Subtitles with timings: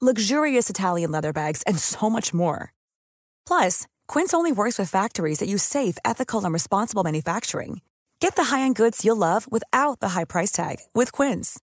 [0.00, 2.72] luxurious Italian leather bags, and so much more.
[3.46, 7.80] Plus, Quince only works with factories that use safe, ethical, and responsible manufacturing.
[8.20, 11.58] Get the high-end goods you'll love without the high price tag with Quince.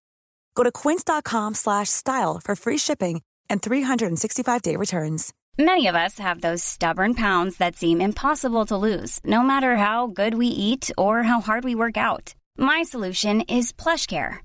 [0.55, 5.33] Go to quince.com/style for free shipping and 365-day returns.
[5.57, 10.07] Many of us have those stubborn pounds that seem impossible to lose, no matter how
[10.07, 12.35] good we eat or how hard we work out.
[12.57, 14.44] My solution is PlushCare.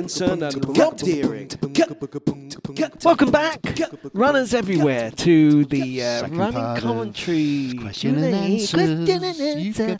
[0.00, 1.50] Paul Tonkinson and Rob Deering.
[3.04, 3.60] Welcome back,
[4.14, 8.70] runners everywhere, to the uh, running commentary Question and answers.
[8.70, 9.98] Question and answer.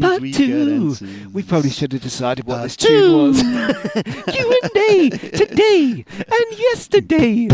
[0.00, 0.96] Part two.
[1.32, 3.42] We probably should have decided what Part this tune was.
[3.42, 4.02] two.
[4.32, 7.48] Q and A today and yesterday.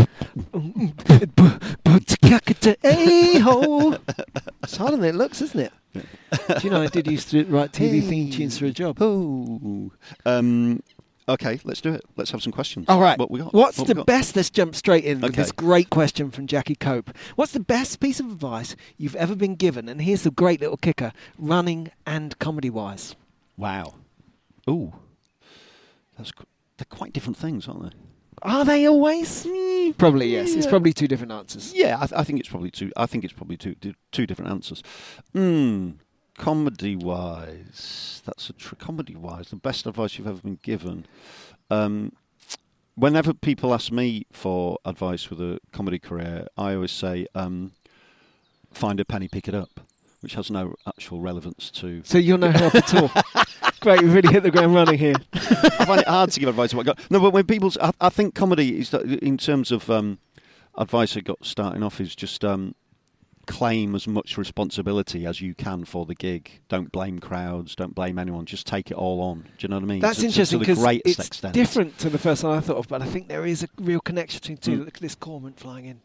[2.83, 3.97] A-ho.
[4.63, 5.73] It's harder than it looks, isn't it?
[5.93, 8.97] Do you know I did used to write TV theme tunes for a job?
[9.01, 9.91] Oh.
[10.25, 10.81] Um,
[11.29, 12.03] okay, let's do it.
[12.17, 12.85] Let's have some questions.
[12.89, 13.17] All right.
[13.17, 13.53] What we got?
[13.53, 14.05] What's What the got?
[14.05, 14.35] best?
[14.35, 17.15] Let's jump straight in with this great question from Jackie Cope.
[17.35, 19.87] What's the best piece of advice you've ever been given?
[19.87, 23.15] And here's the great little kicker: running and comedy-wise.
[23.57, 23.95] Wow.
[24.69, 24.93] Ooh.
[26.17, 26.31] That's
[26.77, 27.97] they're quite different things, aren't they?
[28.41, 29.45] Are they always?
[29.97, 30.53] Probably yes.
[30.53, 31.73] It's probably two different answers.
[31.73, 32.91] Yeah, I, th- I think it's probably two.
[32.95, 34.81] I think it's probably two two, two different answers.
[35.33, 35.91] Hmm.
[36.39, 39.49] Comedy wise, that's a tr- comedy wise.
[39.49, 41.05] The best advice you've ever been given.
[41.69, 42.13] Um,
[42.95, 47.73] whenever people ask me for advice with a comedy career, I always say, um,
[48.71, 49.81] "Find a penny, pick it up,"
[50.21, 52.03] which has no actual relevance to.
[52.05, 53.11] So you're no help at all.
[53.81, 55.15] Great, we've really hit the ground running here.
[55.33, 56.69] I find it hard to give advice.
[56.69, 57.11] to What I got.
[57.11, 60.19] No, but when people, I, I think comedy is that in terms of um,
[60.77, 62.75] advice I got starting off is just um,
[63.49, 66.61] claim as much responsibility as you can for the gig.
[66.69, 67.75] Don't blame crowds.
[67.75, 68.45] Don't blame anyone.
[68.45, 69.41] Just take it all on.
[69.41, 69.99] Do you know what I mean?
[69.99, 71.53] That's To- interesting the because it's extent.
[71.55, 73.99] different to the first one I thought of, but I think there is a real
[73.99, 74.81] connection between two.
[74.81, 74.85] Mm.
[74.85, 76.01] Look at this cormorant flying in.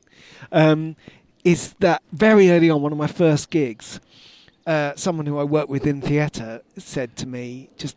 [0.51, 0.97] Um,
[1.45, 4.01] is that very early on, one of my first gigs,
[4.67, 7.97] uh, someone who I work with in theatre said to me, "Just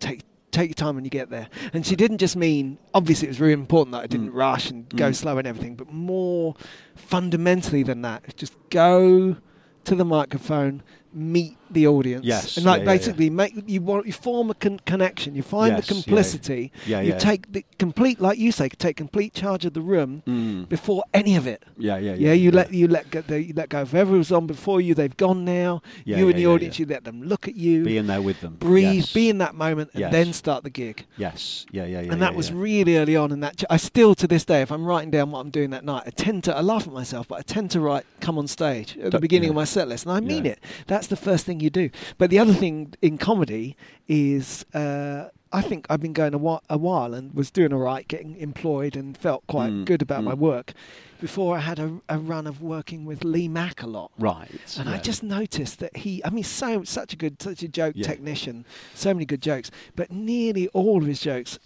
[0.00, 1.48] take." Take your time when you get there.
[1.72, 4.34] And she didn't just mean, obviously, it was really important that I didn't Mm.
[4.34, 5.14] rush and go Mm.
[5.14, 6.56] slow and everything, but more
[6.96, 9.36] fundamentally than that, just go
[9.84, 12.96] to the microphone, meet the audience, Yes, and like yeah, yeah, yeah.
[12.98, 15.34] basically make you want you form a con- connection.
[15.34, 16.02] You find Yes, the yeah, yeah.
[16.04, 16.72] complicity.
[16.86, 20.68] Yeah, you take the complete, like you say, take complete charge of the room Mm.
[20.68, 21.62] before any of it.
[21.78, 22.32] Yeah, yeah, Yeah, yeah.
[22.32, 23.22] you let you let go.
[23.34, 23.84] You let go.
[23.84, 25.82] Whoever was on before you, they've gone now.
[26.04, 28.40] Yeah, you and the audience, you let them look at you, be in there with
[28.40, 28.56] them.
[28.58, 29.12] breathe, Yes.
[29.12, 30.12] be in that moment, and Yes.
[30.12, 31.06] then start the gig.
[31.16, 31.66] Yes.
[31.72, 32.12] Yeah, yeah, yeah.
[32.12, 33.58] and that was really early on in that.
[33.58, 36.02] Ch- I still, to this day, if I'm writing down what I'm doing that night,
[36.06, 36.56] I tend to.
[36.56, 39.48] I laugh at myself, but I tend to write "come on stage" at the beginning
[39.50, 40.58] of my set list, and I mean it.
[40.86, 41.90] That's the first thing you do.
[42.18, 43.76] But the other thing in comedy
[44.08, 44.64] is.
[44.74, 48.06] Uh, I think I've been going a while, a while and was doing all right,
[48.06, 50.38] getting employed, and felt quite Mm, good about my mm.
[50.38, 50.74] work.
[51.20, 54.48] Before I had a, a run of working with Lee Mack a lot, right.
[54.78, 57.94] and I just noticed that he, I mean, so such a good, such a joke
[57.96, 58.06] Yeah.
[58.06, 61.58] technician, so many good jokes, but nearly all of his jokes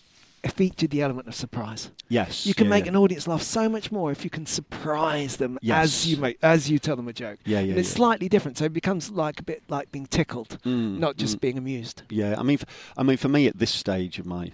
[0.53, 1.91] featured the element of surprise.
[2.09, 2.47] yes.
[2.47, 2.91] You can yeah, make yeah.
[2.91, 5.85] an audience laugh so much more if you can surprise them Yes.
[5.85, 7.39] as you make as you tell them a joke.
[7.45, 7.97] Yeah, yeah, and it's yeah.
[7.97, 11.41] slightly different, so it becomes like a bit like being tickled, Mm, not just mm.
[11.41, 12.03] being amused.
[12.11, 14.53] Yeah, I mean, for, I mean, for me at this stage of my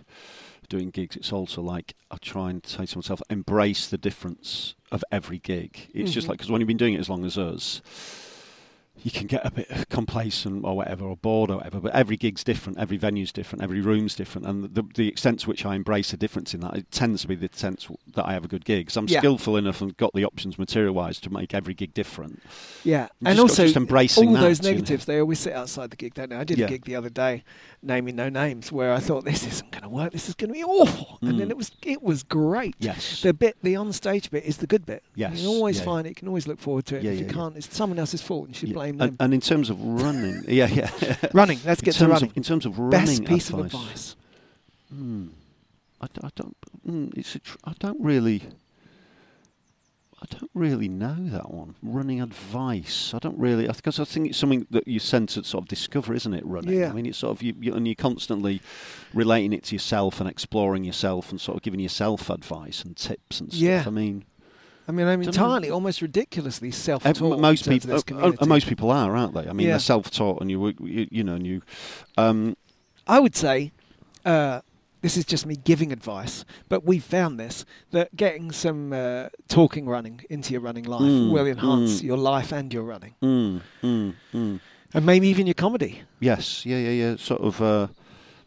[0.68, 5.02] doing gigs, it's also like I try and say to myself, embrace the difference of
[5.10, 5.90] every gig.
[5.92, 6.30] It's just Mhm.
[6.30, 7.80] like because when you've been doing it as long as us,
[9.02, 11.80] you can get a bit complacent or whatever, or bored or whatever.
[11.80, 15.48] But every gig's different, every venue's different, every room's different, and the, the extent to
[15.48, 18.32] which I embrace the difference in that, it tends to be the extent that I
[18.32, 18.86] have a good gig.
[18.86, 19.20] Because I'm Yeah.
[19.20, 22.42] skillful enough and got the options material-wise to make every gig different.
[22.84, 24.70] Yeah, You and just also just embracing all those you know.
[24.76, 25.04] negatives.
[25.04, 26.36] They always sit outside the gig, don't they?
[26.36, 26.66] I did Yeah.
[26.66, 27.44] a gig the other day,
[27.82, 30.12] naming no names, where I thought this isn't going to work.
[30.12, 31.50] This is going to be awful, and then Mm.
[31.50, 31.70] it was.
[31.82, 32.74] It was great.
[32.78, 33.22] Yes.
[33.22, 35.02] The bit, the on-stage bit, is the good bit.
[35.14, 36.10] Yes, You can always yeah, find it.
[36.10, 37.02] You can always look forward to it.
[37.02, 38.74] Yeah, if you can't, it's someone else's fault, and you should Yeah.
[38.98, 39.08] Them.
[39.08, 41.16] And, and in terms of running, yeah, yeah.
[41.32, 41.58] running.
[41.64, 42.30] Let's in get to terms running.
[42.30, 44.16] Of, in terms of running Best piece advice, of advice.
[44.92, 45.26] Hmm.
[46.00, 46.56] I, d- I don't.
[46.86, 48.42] Mm, it's a tr- I don't really.
[50.22, 51.76] I don't really know that one.
[51.82, 53.14] Running advice.
[53.14, 56.12] I don't really because I think it's something that you tend to sort of discover,
[56.12, 56.44] isn't it?
[56.44, 56.78] Running.
[56.78, 56.90] Yeah.
[56.90, 58.60] I mean, it's sort of you, you and you're constantly
[59.14, 63.40] relating it to yourself and exploring yourself and sort of giving yourself advice and tips
[63.40, 63.62] and stuff.
[63.62, 63.84] Yeah.
[63.86, 64.24] I mean,
[64.90, 65.44] I mean, I'm Don't know.
[65.44, 67.38] entirely, almost ridiculously self-taught.
[67.38, 69.48] most people, this uh, uh, most people are, aren't they?
[69.48, 69.74] I mean, Yeah.
[69.74, 71.62] they're self-taught, and you, you, you know, and you.
[72.18, 72.56] Um,
[73.06, 73.70] I would say,
[74.24, 74.62] uh,
[75.00, 79.86] this is just me giving advice, but we've found this that getting some uh, talking
[79.86, 82.02] running into your running life Mm, will enhance mm.
[82.02, 84.60] your life and your running, mm, mm, mm.
[84.92, 86.02] and maybe even your comedy.
[86.18, 87.16] Yes, yeah, yeah, yeah.
[87.16, 87.90] Sort of.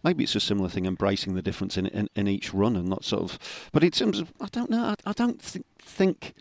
[0.03, 3.03] Maybe it's a similar thing, embracing the difference in, in in each run, and not
[3.03, 3.39] sort of.
[3.71, 4.83] But in terms of, I don't know.
[4.83, 6.33] I, I don't think, think,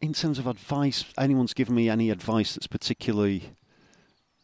[0.00, 3.50] in terms of advice, anyone's given me any advice that's particularly.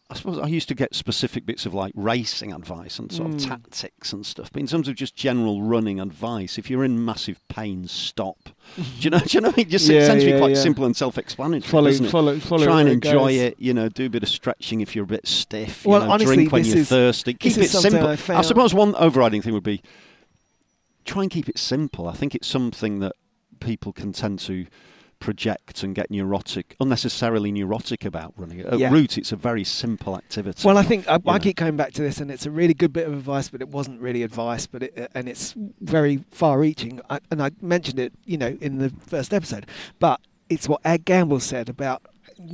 [0.08, 3.36] I suppose I used to get specific bits of like racing advice and sort of
[3.40, 3.48] Mm.
[3.48, 4.52] tactics and stuff.
[4.52, 8.50] But in terms of just general running advice, if you're in massive pain, stop.
[8.76, 9.18] do you know?
[9.18, 9.48] Do you know?
[9.48, 9.68] What I mean?
[9.70, 10.62] Just Yeah, it tends to yeah, be quite yeah.
[10.62, 11.68] simple and self-explanatory.
[11.68, 12.10] Follow- doesn't it?
[12.10, 13.36] follow- follow Try and it enjoy goes.
[13.36, 13.56] it.
[13.58, 15.84] You know, do a bit of stretching if you're a bit stiff.
[15.84, 17.34] You Well, know, honestly, drink when you're is- thirsty.
[17.34, 18.06] Keep it simple.
[18.06, 19.82] I I, suppose one overriding thing would be
[21.04, 22.06] try and keep it simple.
[22.06, 23.12] I think it's something that
[23.58, 24.66] people can tend to
[25.18, 28.60] project and get neurotic, unnecessarily neurotic about running.
[28.60, 28.90] At Yeah.
[28.90, 30.66] root, it's a very simple activity.
[30.66, 32.92] Well, I think I, I keep coming back to this, and it's a really good
[32.92, 37.00] bit of advice, but it wasn't really advice, but it, uh, and it's very far-reaching.
[37.10, 39.66] I, and I mentioned it, you know, in the first episode,
[39.98, 42.02] but it's what Ed Gamble said about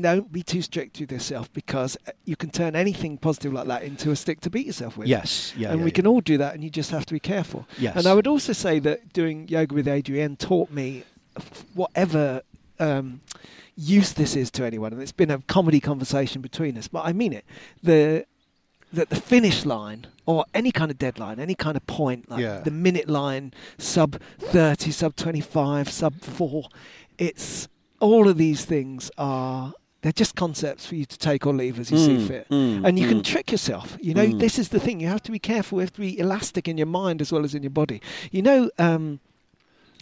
[0.01, 3.83] don't be too strict with yourself because uh, you can turn anything positive like that
[3.83, 5.09] into a stick to beat yourself with.
[5.09, 5.95] yes, yeah, and yeah, we yeah.
[5.95, 7.67] can all do that, and you just have to be careful.
[7.79, 7.97] Yes.
[7.97, 11.05] And I would also say that doing yoga with Adriene taught me
[11.75, 12.43] whatever
[12.83, 13.21] um,
[13.77, 17.13] use this is to anyone, and it's been a comedy conversation between us, but I
[17.13, 17.45] mean it.
[17.83, 18.27] The
[18.93, 22.61] that the finish line or any kind of deadline, any kind of point, like Yeah.
[22.61, 26.65] the minute line, sub thirty, sub twenty five, sub four,
[27.19, 27.69] it's
[28.01, 31.91] all of these things are they're just concepts for you to take or leave as
[31.93, 32.49] you see Mm, fit.
[32.51, 33.25] mm, and you can mm.
[33.25, 33.97] trick yourself.
[34.01, 34.41] You know, Mm.
[34.41, 34.99] this is the thing.
[35.01, 35.79] You have to be careful.
[35.79, 38.03] You have to be elastic in your mind as well as in your body.
[38.33, 39.21] You know, um,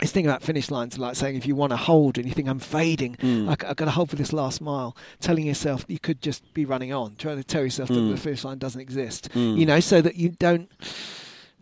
[0.00, 2.48] this thing about finish lines, like saying if you want to hold and you think
[2.48, 3.46] I'm fading, Mm.
[3.46, 6.64] I, have got to hold for this last mile, telling yourself you could just be
[6.64, 8.10] running on, trying to tell yourself that Mm.
[8.10, 9.28] the finish line doesn't exist.
[9.34, 9.58] Mm.
[9.58, 10.70] You know, so that you don't.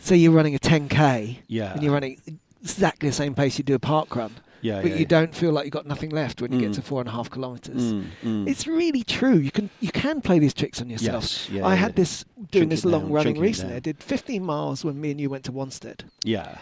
[0.00, 1.72] Say you're running a 10k Yeah.
[1.72, 2.20] and you're running
[2.62, 5.06] exactly the same pace you do a park run, yeah, but yeah, you yeah.
[5.08, 6.74] don't feel like you've got nothing left when you get Mm.
[6.74, 7.82] to four and a half kilometres.
[7.94, 8.48] Mm, mm.
[8.48, 9.34] It's really true.
[9.36, 11.24] You can you can play these tricks on yourself.
[11.24, 13.74] Yes, yeah, I had this doing Chunk this long down, running recently.
[13.74, 16.58] I did 15 miles when me and you went to Wanstead, yeah.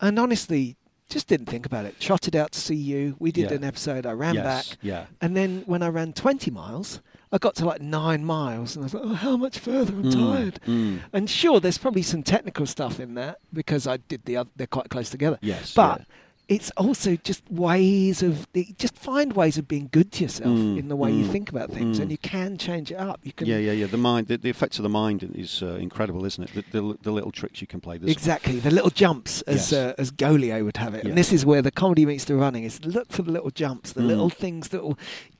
[0.00, 0.76] and honestly,
[1.12, 1.98] just didn't think about it.
[2.00, 3.16] Trotted out to see you.
[3.18, 3.56] We did Yeah.
[3.56, 4.06] an episode.
[4.06, 5.06] I ran yes, back, Yeah.
[5.20, 7.00] and then when I ran 20 miles,
[7.30, 9.92] I got to like nine miles, and I was like, "Oh, how much further?
[9.94, 11.00] I'm Mm, tired." mm.
[11.12, 14.50] And sure, there's probably some technical stuff in that because I did the other.
[14.56, 15.38] They're quite close together.
[15.40, 15.72] Yes.
[15.74, 16.04] But yeah.
[16.48, 18.46] It's also just ways of
[18.76, 21.48] just find ways of being good to yourself Mm, in the way you mm, think
[21.50, 22.02] about things, mm.
[22.02, 23.20] and you can change it up.
[23.22, 23.86] You can Yeah, yeah, yeah.
[23.86, 26.52] The mind, the, the effects of the mind is uh, incredible, isn't it?
[26.70, 27.96] The, the, the little tricks you can play.
[27.98, 29.72] There's- Exactly, the little jumps, as Yes.
[29.72, 31.10] uh, as Goliath would have it, Yeah.
[31.10, 32.64] and this is where the comedy meets the running.
[32.64, 34.06] Is look for the little jumps, the Mm.
[34.08, 34.98] little things that will,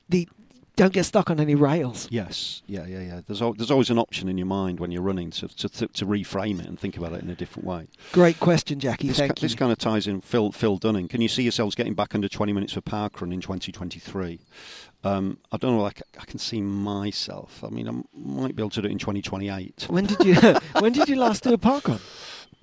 [0.09, 0.27] the
[0.75, 2.07] don't get stuck on any rails.
[2.09, 3.21] Yes, yeah, yeah, yeah.
[3.25, 5.87] There's al- there's always an option in your mind when you're running to to, to
[5.87, 7.87] to reframe it and think about it in a different way.
[8.11, 9.09] Great question, Jackie.
[9.09, 9.29] This, you.
[9.39, 11.07] this kind of ties in Phil Phil Dunning.
[11.07, 14.39] Can you see yourselves getting back under 20 minutes for parkrun in 2023?
[15.03, 15.83] Um, I don't know.
[15.83, 17.63] Like I can see myself.
[17.63, 19.87] I mean, I might be able to do it in 2028.
[19.89, 20.35] when did you
[20.79, 21.99] when did you last do a park run?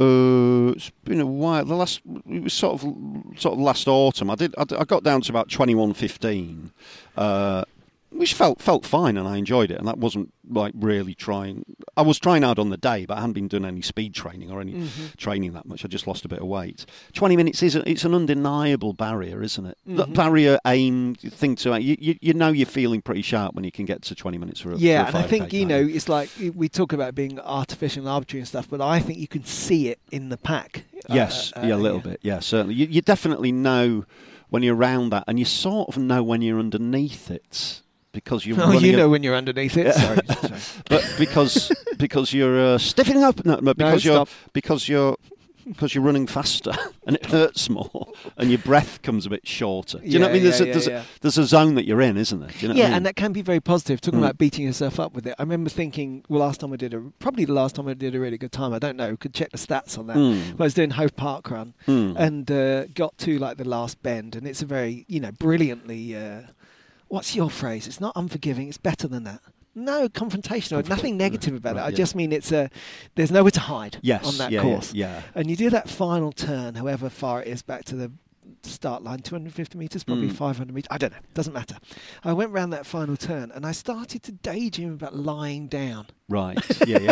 [0.00, 1.62] Uh, it's been a while.
[1.62, 2.94] The last it was sort of
[3.38, 4.30] sort of last autumn.
[4.30, 4.54] I did.
[4.56, 6.72] I, I got down to about twenty one fifteen,
[7.18, 7.64] uh,
[8.10, 9.78] which felt felt fine, and I enjoyed it.
[9.78, 11.64] And that wasn't like really trying.
[11.96, 14.50] I was trying hard on the day, but I hadn't been doing any speed training
[14.50, 15.06] or any Mm-hmm.
[15.16, 15.84] training that much.
[15.84, 16.86] I just lost a bit of weight.
[17.12, 19.78] Twenty minutes is a, it's an undeniable barrier, isn't it?
[19.86, 19.96] Mm-hmm.
[19.96, 22.16] That barrier aim thing to you, you.
[22.20, 24.76] You know you're feeling pretty sharp when you can get to twenty minutes for a
[24.76, 28.02] Yeah, for a and I think you know it's like we talk about being artificial
[28.02, 30.84] and arbitrary and stuff, but I think you can see it in the pack.
[31.08, 32.02] Uh, Yes, uh, yeah, a little yeah.
[32.10, 32.20] bit.
[32.22, 32.74] Yeah, certainly.
[32.74, 34.04] You, you definitely know
[34.50, 37.82] when you're around that, and you sort of know when you're underneath it.
[38.12, 39.94] Because you're Oh, you know when you're underneath it.
[39.94, 40.18] Sorry.
[40.26, 40.60] Sorry.
[40.88, 43.44] but because because you're uh, stiffening up.
[43.44, 44.28] No, because you're stop.
[44.52, 45.16] because you're
[45.66, 46.72] because you're running faster
[47.06, 49.98] and it hurts more and your breath comes a bit shorter.
[49.98, 50.42] Do you know what I mean?
[50.42, 51.00] There's, yeah, a, there's, yeah, yeah.
[51.02, 52.50] A, there's a zone that you're in, isn't there?
[52.58, 52.96] You know yeah, I mean?
[52.96, 54.00] and that can be very positive.
[54.00, 54.24] Talking Mm.
[54.24, 57.00] about beating yourself up with it, I remember thinking, well, last time I did a
[57.20, 58.72] probably the last time I did a really good time.
[58.72, 59.16] I don't know.
[59.16, 60.16] Could check the stats on that.
[60.16, 60.56] Mm.
[60.56, 62.16] But I was doing Hove Park Run Mm.
[62.16, 66.16] and uh, got to like the last bend, and it's a very you know brilliantly.
[66.16, 66.40] Uh,
[67.10, 67.86] what's your phrase?
[67.86, 68.68] It's not unforgiving.
[68.68, 69.40] It's better than that.
[69.74, 70.86] No confrontational.
[70.88, 71.80] Nothing negative about it.
[71.80, 71.94] I yeah.
[71.94, 72.70] just mean it's a.
[73.14, 74.92] There's nowhere to hide yes, on that yeah, course.
[74.92, 75.22] Yeah, yeah.
[75.34, 78.10] And you do that final turn, however far it is back to the
[78.62, 80.34] start line 250 meters, probably Mm.
[80.34, 80.88] 500 meters.
[80.90, 81.18] I don't know.
[81.34, 81.76] Doesn't matter.
[82.24, 86.06] I went round that final turn and I started to daydream about lying down.
[86.28, 86.58] Right.
[86.86, 87.10] Yeah, yeah.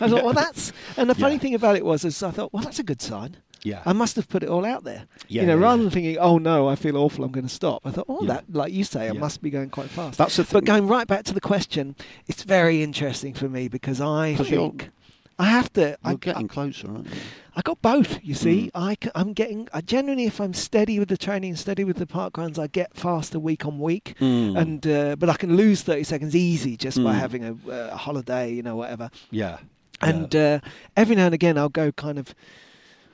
[0.00, 0.72] I thought, well, that's.
[0.96, 3.36] And the funny thing about it was, is I thought, well, that's a good sign.
[3.64, 3.82] Yeah.
[3.86, 5.04] I must have put it all out there.
[5.28, 5.82] Yeah, you know, yeah, rather yeah.
[5.84, 7.82] than thinking, oh no, I feel awful, I'm going to stop.
[7.84, 8.34] I thought, oh, Yeah.
[8.34, 9.20] that, like you say, I Yeah.
[9.20, 10.18] must be going quite fast.
[10.18, 11.94] That's the but going right back to the question,
[12.26, 14.90] it's very interesting for me because I think
[15.38, 15.96] I have to.
[16.04, 17.20] I, You're getting closer, aren't you?
[17.56, 18.18] I got both.
[18.22, 19.00] You see, Mm.
[19.14, 19.68] I, am getting.
[19.72, 22.94] I generally, if I'm steady with the training, steady with the park runs, I get
[22.96, 24.14] faster week on week.
[24.20, 24.58] Mm.
[24.58, 27.18] And uh, but I can lose 30 seconds easy just by Mm.
[27.18, 29.10] having a, a holiday, you know, whatever.
[29.30, 29.58] yeah.
[30.00, 30.60] And uh,
[30.96, 32.34] every now and again, I'll go kind of.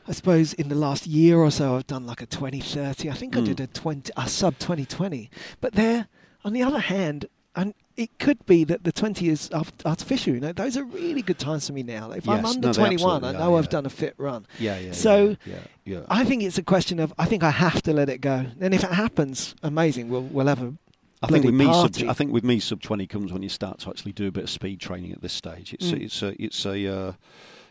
[0.08, 3.10] I suppose in the last year or so, I've done like a 2030.
[3.10, 3.44] I think I Mm.
[3.44, 5.30] did a 20, a sub 20 20.
[5.60, 6.08] But there,
[6.44, 9.50] on the other hand, and it could be that the 20 is
[9.84, 10.32] artificial.
[10.34, 12.12] You know, those are really good times for me now.
[12.12, 13.70] If I'm under no, 21, I know are, I've yeah.
[13.70, 14.46] done a fit run.
[14.60, 14.92] yeah, yeah.
[14.92, 16.00] So, yeah, yeah.
[16.08, 18.46] I think it's a question of I think I have to let it go.
[18.60, 20.08] And if it happens, amazing.
[20.08, 20.72] We'll we'll have a
[21.20, 21.96] I think with me, sub.
[22.08, 24.44] I think with me, sub twenty comes when you start to actually do a bit
[24.44, 25.74] of speed training at this stage.
[25.74, 26.00] It's Mm.
[26.04, 27.12] it's a it's a uh,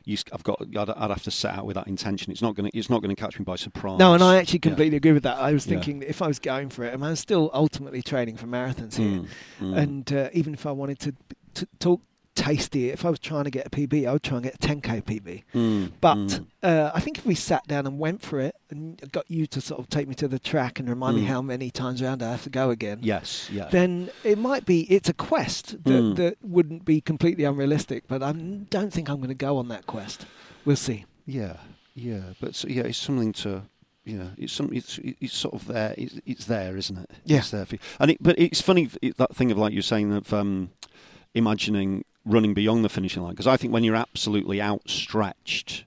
[0.07, 2.31] you, I've got I'd, I'd have to set out with that intention.
[2.31, 3.99] It's not going to it's not going to catch me by surprise.
[3.99, 4.69] No, and I actually Yeah.
[4.69, 5.37] completely agree with that.
[5.37, 8.37] I was thinking that if I was going for it, and I'm still ultimately training
[8.37, 9.27] for marathons here, Mm,
[9.59, 9.77] mm.
[9.77, 11.13] and uh, even if I wanted to,
[11.55, 12.01] to talk
[12.37, 14.57] tasty, if I was trying to get a PB, I would try and get a
[14.59, 15.43] 10k PB.
[15.53, 16.45] Mm, But mm.
[16.63, 19.59] uh, I think if we sat down and went for it, and got you to
[19.61, 21.27] sort of take me to the track and remind me Mm.
[21.27, 24.81] how many times around I have to go again, yes, yeah, then it might be
[24.93, 26.15] it's a quest that, Mm.
[26.17, 28.03] that wouldn't be completely unrealistic.
[28.07, 30.25] But I don't think I'm going to go on that quest.
[30.65, 31.05] We'll see.
[31.25, 31.57] yeah,
[31.95, 32.21] yeah.
[32.39, 33.63] But yeah, it's something to.
[34.05, 34.69] Yeah, it's some.
[34.71, 35.93] It's it's sort of there.
[35.97, 37.09] It's, it's there, isn't it?
[37.25, 37.39] Yeah.
[37.39, 37.79] It's there for you.
[37.99, 38.85] And it, but it's funny
[39.17, 40.69] that thing of like you're saying of um,
[41.33, 45.85] imagining running beyond the finishing line because I think when you're absolutely outstretched,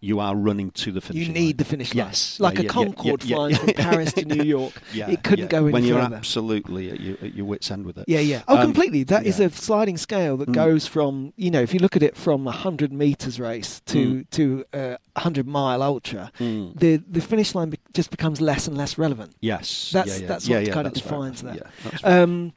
[0.00, 1.34] you are running to the finishing line.
[1.36, 1.46] You line.
[1.48, 3.58] need the finish line, Yes, like yeah, a yeah, Concorde yeah, yeah, flying yeah.
[3.58, 4.72] from Paris to New York.
[4.94, 6.14] Yeah, it couldn't go any when you're further.
[6.16, 8.04] absolutely at your, at your wits end with it.
[8.06, 8.42] Yeah, yeah.
[8.46, 9.02] Oh, Um, completely.
[9.02, 10.54] That is a sliding scale that Mm.
[10.54, 13.98] goes from you know if you look at it from a hundred meters race to
[14.22, 14.30] Mm.
[14.30, 16.78] to a hundred mile ultra, Mm.
[16.78, 19.34] the the finish line be- just becomes less and less relevant.
[19.40, 21.56] Yes, That's- that's what kind of defines enough.
[21.56, 21.64] that.
[21.64, 22.22] Yeah, that's fair.
[22.22, 22.52] Um,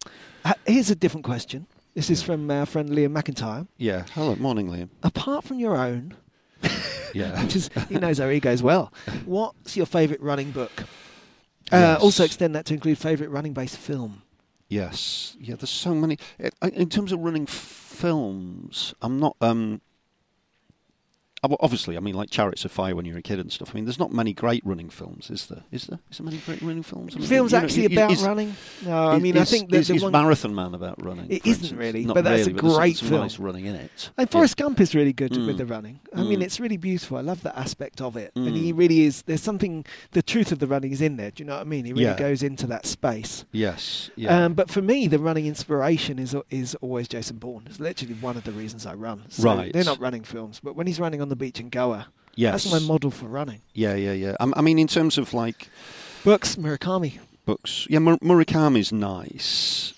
[0.67, 1.65] here's a different question.
[1.93, 3.67] This is from our friend Liam McIntyre.
[3.77, 4.05] yeah.
[4.13, 4.89] Hello, morning, Liam.
[5.03, 6.15] Apart from your own,
[7.13, 7.41] Yeah.
[7.43, 8.93] which is he knows our egos well.
[9.25, 10.71] What's your favourite running book?
[11.71, 12.01] Uh, Yes.
[12.01, 14.21] also extend that to include favourite running based film.
[14.69, 15.55] Yes, yeah.
[15.55, 16.17] There's so many.
[16.61, 19.35] uh, In terms of running films, I'm not.
[19.41, 19.90] Um, I- well,
[21.43, 23.71] obviously, I mean, like Chariots of Fire when you're a kid and stuff.
[23.71, 25.63] I mean, there's not many great running films, is there?
[25.71, 25.99] Is there?
[26.11, 27.15] Is there many great running films?
[27.15, 28.55] I mean, Films you know, actually is- about is- running?
[28.85, 30.05] No, I is- mean I think that is, the is.
[30.05, 31.25] Marathon Man about running.
[31.29, 31.71] It isn't instance?
[31.71, 33.21] really, Not but that's a really, there's great some film.
[33.21, 34.11] Nice running in it.
[34.17, 34.31] And Yeah.
[34.31, 35.47] Forrest Gump is really good Mm.
[35.47, 35.99] with the running.
[36.15, 36.43] I mean, Mm.
[36.43, 37.17] it's really beautiful.
[37.17, 38.31] I love that aspect of it.
[38.35, 38.55] And Mm.
[38.57, 39.23] he really is.
[39.23, 39.83] There's something.
[40.11, 41.31] The truth of the running is in there.
[41.31, 41.85] Do you know what I mean?
[41.85, 42.17] He really Yeah.
[42.17, 43.45] goes into that space.
[43.51, 44.11] Yes.
[44.15, 44.45] Yeah.
[44.45, 47.63] Um, but for me, the running inspiration is is always Jason Bourne.
[47.65, 49.23] It's literally one of the reasons I run.
[49.29, 49.73] So Right.
[49.73, 52.63] They're not running films, but when he's running on the beach in Goa, yes.
[52.65, 53.61] that's my model for running.
[53.73, 54.35] Yeah, yeah, yeah.
[54.39, 55.69] I, I mean, in terms of like
[56.23, 57.19] Books, Murakami.
[57.45, 59.93] books, yeah, Mur- Murakami's nice.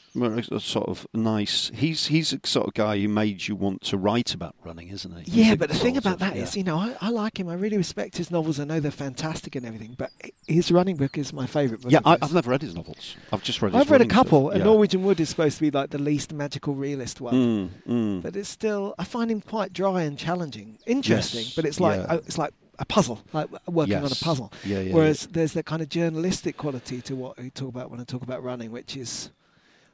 [0.59, 1.71] Sort of nice.
[1.73, 5.11] He's he's a sort of guy who made you want to write about running, isn't
[5.17, 5.23] he?
[5.31, 6.43] He's Yeah, but the thing about of- that yeah.
[6.43, 7.49] is, you know, I, I like him.
[7.49, 8.59] I really respect his novels.
[8.59, 10.11] I know they're fantastic and everything, but
[10.47, 11.91] his running book is my favourite book.
[11.91, 13.15] Yeah, I, I've never read his novels.
[13.31, 13.73] I've just read.
[13.75, 14.65] I've read a couple, and Yeah.
[14.65, 17.33] Norwegian Wood is supposed to be like the least magical realist one.
[17.33, 18.21] Mm, mm.
[18.21, 20.77] But it's still, I find him quite dry and challenging.
[20.85, 22.13] Interesting, Yes, but it's like yeah.
[22.13, 24.51] uh, it's like a puzzle, like working on a puzzle.
[24.65, 27.99] Yeah, yeah, Whereas there's that kind of journalistic quality to what I talk about when
[27.99, 29.29] I talk about running, which is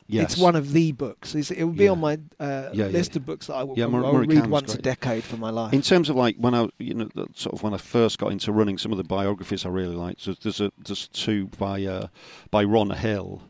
[0.10, 0.34] yes.
[0.34, 1.36] it's one of the books.
[1.36, 1.92] It's, it would be Yeah.
[1.92, 4.76] on my uh, Yeah, yeah, list of books that I will Mur- I'll read once
[4.76, 5.74] a decade for my life.
[5.74, 8.52] In terms of like when I, you know, sort of when I first got into
[8.52, 10.22] running, some of the biographies I really liked.
[10.22, 12.08] So there's a there's two by uh,
[12.52, 13.42] by Ron Hill.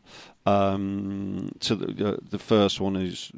[0.46, 3.30] Um, so the uh, the first one is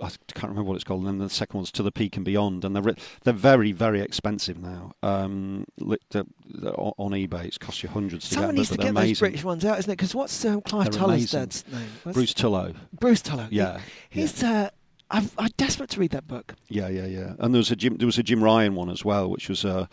[0.00, 1.00] I can't remember what it's called.
[1.06, 4.00] And then the second one's To the Peak and Beyond, and they're they're very very
[4.00, 4.92] expensive now.
[5.02, 6.24] Um, they're- they're
[6.78, 9.18] on eBay, it's cost you hundreds to Someone get, needs to get those.
[9.18, 9.96] British ones out, isn't it?
[9.96, 11.88] Because what's um, Clive Tulloh's dad's name?
[12.02, 12.74] What's- Bruce Tulloh.
[12.98, 13.48] Bruce Tulloh.
[13.50, 14.42] Yeah, He- he's.
[14.42, 14.70] Uh,
[15.10, 16.54] I'm, I'm desperate to read that book.
[16.68, 17.34] Yeah, yeah, yeah.
[17.38, 19.64] And there was a Jim, there was a Jim Ryun one as well, which was
[19.64, 19.86] uh,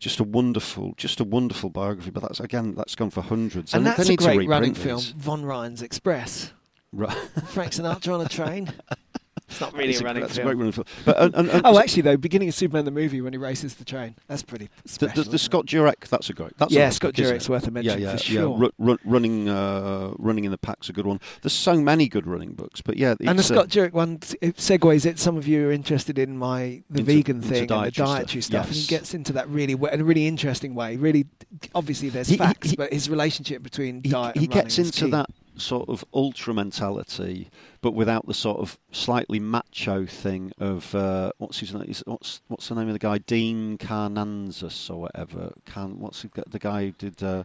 [0.00, 2.10] just a wonderful, just a wonderful biography.
[2.10, 3.74] But that's again, that's gone for hundreds.
[3.74, 5.00] And they that's a to great running film.
[5.16, 6.52] Von Ryan's Express.
[6.92, 7.16] Right.
[7.50, 8.72] Frank Sinatra on a train.
[9.50, 10.46] It's not really It's a running that's film.
[10.46, 10.86] a great running film.
[11.04, 13.74] But and, and, and Oh, actually, though, beginning of Superman the movie when he races
[13.74, 14.14] the train.
[14.28, 15.08] That's pretty the, special.
[15.24, 15.38] the, the isn't?
[15.40, 16.56] Scott Jurek, that's a great.
[16.58, 18.40] That's a Yeah, good Scott book, isn't Jurek's worth a mention yeah, yeah, for yeah.
[18.40, 18.56] sure.
[18.58, 21.20] Ru- ru- running, uh, running in the pack's a good one.
[21.42, 24.20] There's so many good running books, but yeah, and the it's, uh, Scott Jurek one
[24.40, 25.18] it segues it.
[25.18, 27.92] Some of you are interested in my the Into- vegan into thing and the dietary
[27.92, 30.96] stuff, dietary stuff, and he gets into that really w- in a really interesting way.
[30.96, 31.26] Really,
[31.74, 34.78] obviously there's He- he- facts, he- but his relationship between he, diet he and gets
[34.78, 35.10] running is into key.
[35.12, 35.26] that
[35.60, 37.50] sort of ultra mentality,
[37.80, 41.92] but without the sort of slightly macho thing of uh, what's his name?
[42.04, 43.18] What's what's the name of the guy?
[43.18, 45.52] Dean Karnazes or whatever.
[45.66, 47.22] Can what's the, guy who did?
[47.22, 47.44] Uh,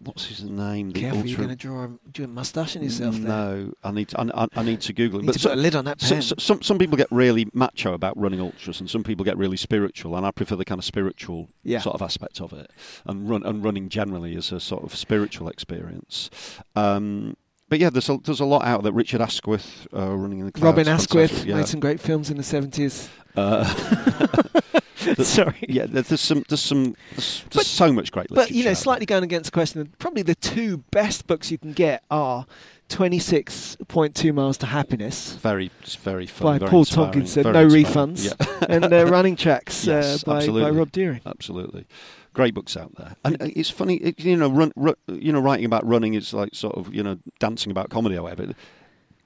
[0.00, 0.90] what's his name?
[0.90, 3.14] The Careful, you're going to draw a, moustache in yourself.
[3.16, 3.28] there.
[3.28, 5.26] no, I need to, I, I- need to Google it.
[5.26, 6.22] But to put a lid on that pen.
[6.22, 9.56] so, some some people get really macho about running ultras, and some people get really
[9.56, 11.80] spiritual, and I prefer the kind of spiritual Yeah.
[11.80, 12.70] sort of aspect of it,
[13.06, 16.30] and run and running generally is a sort of spiritual experience.
[16.76, 17.36] Um,
[17.72, 18.92] but yeah, there's a, there's a lot out there.
[18.92, 20.62] Richard Askwith uh, running in the clouds.
[20.62, 21.54] Robin Asquith yeah.
[21.54, 23.08] made some great films in the 70s.
[23.34, 23.64] Uh,
[25.24, 25.56] Sorry.
[25.66, 29.24] Yeah, there's, some there's some there's, But- so much great But you know, slightly going
[29.24, 32.44] against the question, probably the two best books you can get are
[32.90, 35.70] 26.2 Miles to Happiness very
[36.02, 36.44] very fun.
[36.44, 37.86] by very Paul Tonkinson, no inspiring.
[37.86, 38.66] refunds, Yeah.
[38.68, 40.68] and uh, Running Tracks Yes, uh, by, by.
[40.68, 41.22] Rob Deering.
[41.24, 41.86] Absolutely,
[42.32, 43.96] great books out there, and it's funny.
[43.96, 47.02] It, you know, run, ru you know, writing about running is like sort of you
[47.02, 48.54] know dancing about comedy or whatever.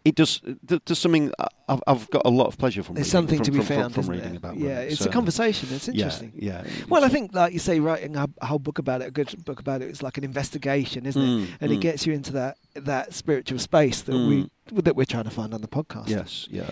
[0.04, 0.40] It does.
[0.68, 1.32] th- There's something
[1.68, 2.94] I've, I've got a lot of pleasure from.
[2.94, 4.36] There's reading, something from, to be from, from- found, from, isn't reading there?
[4.36, 4.56] about.
[4.56, 5.68] yeah, running, it's so- a conversation.
[5.72, 6.32] It's yeah, interesting.
[6.36, 6.64] Yeah.
[6.88, 9.58] Well, I think, like you say, writing a, whole book about it, a good book
[9.58, 11.26] about it, is like an investigation, isn't it?
[11.26, 11.80] Mm, And it mm.
[11.80, 15.60] gets you into that that spiritual space that we that we're trying to find on
[15.60, 16.08] the podcast.
[16.08, 16.46] Yes.
[16.52, 16.70] Yeah.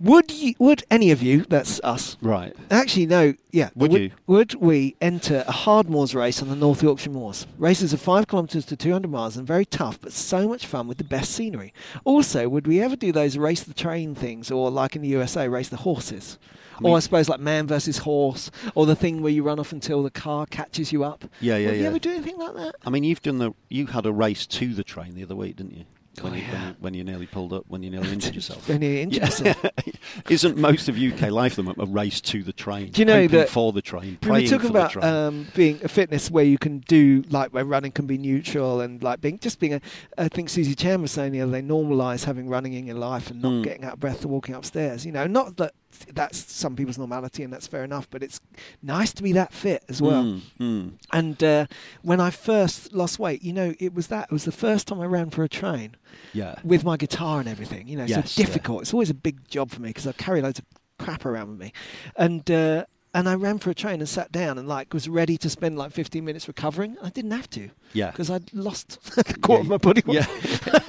[0.00, 0.54] Would you?
[0.58, 1.44] Would any of you?
[1.48, 2.16] That's us.
[2.20, 2.54] Right.
[2.70, 3.34] Actually, no.
[3.50, 3.70] Yeah.
[3.74, 4.10] Would you?
[4.26, 7.46] Would we enter a hard moors race on the North Yorkshire Moors?
[7.58, 10.98] Races are five kilometres to 200 miles and very tough, but so much fun with
[10.98, 11.72] the best scenery.
[12.04, 15.48] Also, would we ever do those race the train things, or like in the USA,
[15.48, 16.38] race the horses?
[16.76, 19.58] I mean- or I suppose like man versus horse, or the thing where you run
[19.58, 21.24] off until the car catches you up.
[21.40, 21.56] Yeah.
[21.56, 21.68] Yeah.
[21.70, 22.74] Would you ever do anything like that?
[22.84, 23.52] I mean, you've done the.
[23.70, 25.84] You had a race to the train the other week, didn't you?
[26.22, 26.68] When, Oh, you, when, yeah.
[26.68, 28.68] you, when you nearly pulled up, when you nearly injured yourself.
[28.68, 29.64] When you're injured yourself.
[30.30, 32.90] Isn't most of UK life a race to the train?
[32.90, 35.12] Do you know that- for the train, We were praying talking about the train?
[35.14, 39.02] um, being a fitness where you can do like where running can be neutral and
[39.02, 39.80] like being just being a.
[40.18, 43.30] I think Susie Chan was saying the other day, normalise having running in your life
[43.30, 43.64] and not Mm.
[43.64, 45.04] getting out of breath to walking upstairs.
[45.06, 45.72] You know, not that
[46.12, 48.40] that's some people's normality and that's fair enough, but it's
[48.82, 50.24] nice to be that fit as well.
[50.24, 50.92] Mm, mm.
[51.12, 51.66] And uh,
[52.02, 55.00] when I first lost weight, you know, it was that it was the first time
[55.00, 55.96] I ran for a train
[56.32, 56.56] Yeah.
[56.64, 57.88] with my guitar and everything.
[57.88, 58.46] You know, Yes, so yeah.
[58.46, 58.82] difficult.
[58.82, 60.64] It's always a big job for me because I carry loads of
[60.98, 61.72] crap around with me,
[62.16, 65.36] and uh, and I ran for a train and sat down and like was ready
[65.38, 66.96] to spend like 15 minutes recovering.
[67.02, 68.10] I didn't have to Yeah.
[68.10, 70.16] because I'd lost a quarter of my body weight.
[70.16, 70.80] Yeah.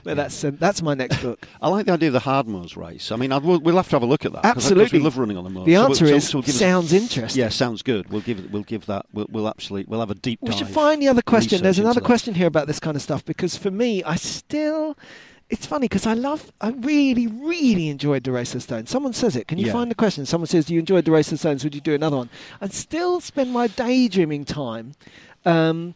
[0.04, 1.46] but that's uh, that's my next book.
[1.60, 3.12] I like the idea of the hard moors race.
[3.12, 4.42] I mean, I'd, we'll, we'll have to have a look at that.
[4.42, 4.98] 'cause I- 'cause Absolutely.
[4.98, 5.66] we love running on the moors.
[5.66, 7.40] The So we'll- answer so- is so we'll give us- sounds interesting.
[7.42, 8.10] Yeah, sounds good.
[8.10, 8.50] We'll give it.
[8.50, 9.06] We'll give that.
[9.12, 9.84] We'll, we'll actually.
[9.86, 11.62] We'll have a deep We should find the other question.
[11.62, 14.96] There's another question here about this kind of stuff because for me, I still.
[15.50, 18.88] It's funny because I love, I really, really enjoyed the Race of Stones.
[18.88, 19.48] Someone says it.
[19.48, 19.72] Can you Yeah.
[19.72, 20.24] find the question?
[20.24, 22.30] Someone says, You enjoyed the Race of Stones, would you do another one?
[22.60, 24.92] I'd still spend my daydreaming time
[25.44, 25.94] um,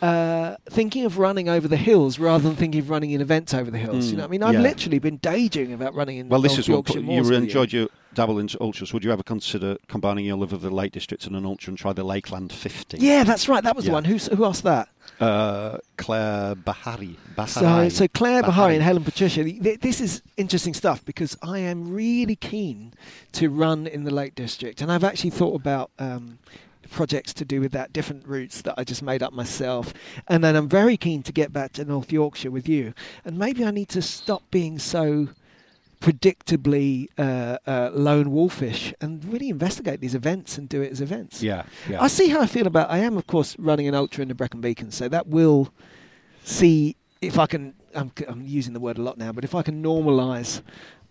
[0.00, 3.70] uh, thinking of running over the hills rather than thinking of running in events over
[3.70, 4.06] the hills.
[4.06, 4.42] You Mm, know what I mean?
[4.42, 4.60] I've yeah.
[4.62, 7.72] literally been daydreaming about running in Well, this is what Yorkshire you moors with enjoyed
[7.72, 8.92] your dabble into ultras.
[8.92, 11.78] Would you ever consider combining your love of the Lake District and an ultra and
[11.78, 12.98] try the Lakeland 50?
[12.98, 13.62] Yeah, that's right.
[13.64, 14.04] That was the one.
[14.04, 14.88] Who, who asked that?
[15.20, 17.16] Uh, Claire Bahari.
[17.46, 17.90] So, Bahari.
[17.90, 21.92] so Claire Bahari and Helen Patricia, th- th- this is interesting stuff because I am
[21.92, 22.92] really keen
[23.32, 26.38] to run in the Lake District, and I've actually thought about um,
[26.90, 29.94] projects to do with that, different routes that I just made up myself,
[30.28, 32.92] and then I'm very keen to get back to North Yorkshire with you,
[33.24, 35.28] and maybe I need to stop being so
[36.02, 41.42] predictably uh, uh, lone wolfish and really investigate these events and do it as events.
[41.42, 42.02] Yeah, yeah.
[42.02, 42.90] I see how I feel about.
[42.90, 45.72] I am, of course, running an ultra in the Brecon Beacon, so that will
[46.44, 47.74] see if I can.
[47.94, 50.62] I'm, I'm using the word a lot now, but if I can normalise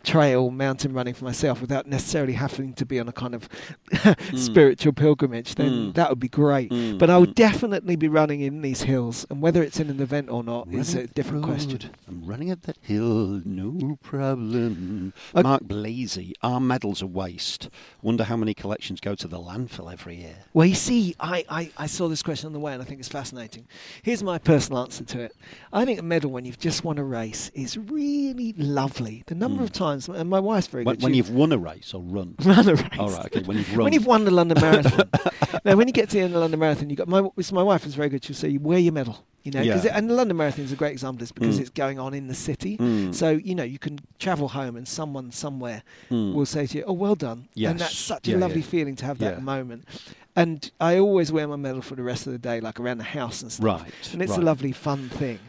[0.03, 3.47] trail mountain running for myself without necessarily having to be on a kind of
[4.31, 4.35] Hmm.
[4.37, 5.93] spiritual pilgrimage, then Mm.
[5.93, 6.71] that would be great.
[6.71, 7.35] Mm, But I would mm.
[7.35, 10.95] definitely be running in these hills, and whether it's in an event or not is
[10.95, 11.79] a different road, question.
[12.07, 15.13] I'm running up that hill, no problem.
[15.35, 17.69] I- Mark Blasey, our medals are waste.
[18.01, 20.35] Wonder how many collections go to the landfill every year.
[20.53, 22.99] Well, you see, I, I, I saw this question on the way and I think
[22.99, 23.67] it's fascinating.
[24.03, 25.35] Here's my personal answer to it.
[25.73, 29.23] I think a medal when you've just won a race is really lovely.
[29.27, 29.65] The number Mm.
[29.65, 31.03] of times, and my wife's very When, good.
[31.03, 32.35] when she- you've won a race or run.
[32.45, 32.85] run a race.
[32.99, 33.41] All right, okay.
[33.43, 33.83] When you've run.
[33.85, 35.09] When you've won the London Marathon.
[35.65, 37.63] now, when you get to the end of the London Marathon, you got my my
[37.63, 38.23] wife is very good.
[38.23, 39.77] She'll say, you "Wear your medal." You know, Yeah.
[39.79, 41.23] it, and the London Marathon is a great example.
[41.23, 41.61] Is because Mm.
[41.61, 42.77] it's going on in the city.
[42.77, 43.13] Mm.
[43.15, 46.33] So you know you can travel home, and someone somewhere Mm.
[46.33, 47.71] will say to you, "Oh, well done," Yes.
[47.71, 48.67] and that's such a lovely yeah.
[48.67, 49.43] feeling to have that Yeah.
[49.43, 49.85] moment.
[50.35, 53.03] And I always wear my medal for the rest of the day, like around the
[53.03, 53.65] house and stuff.
[53.65, 53.93] Right.
[54.13, 54.39] And it's right.
[54.41, 55.39] a lovely, fun thing.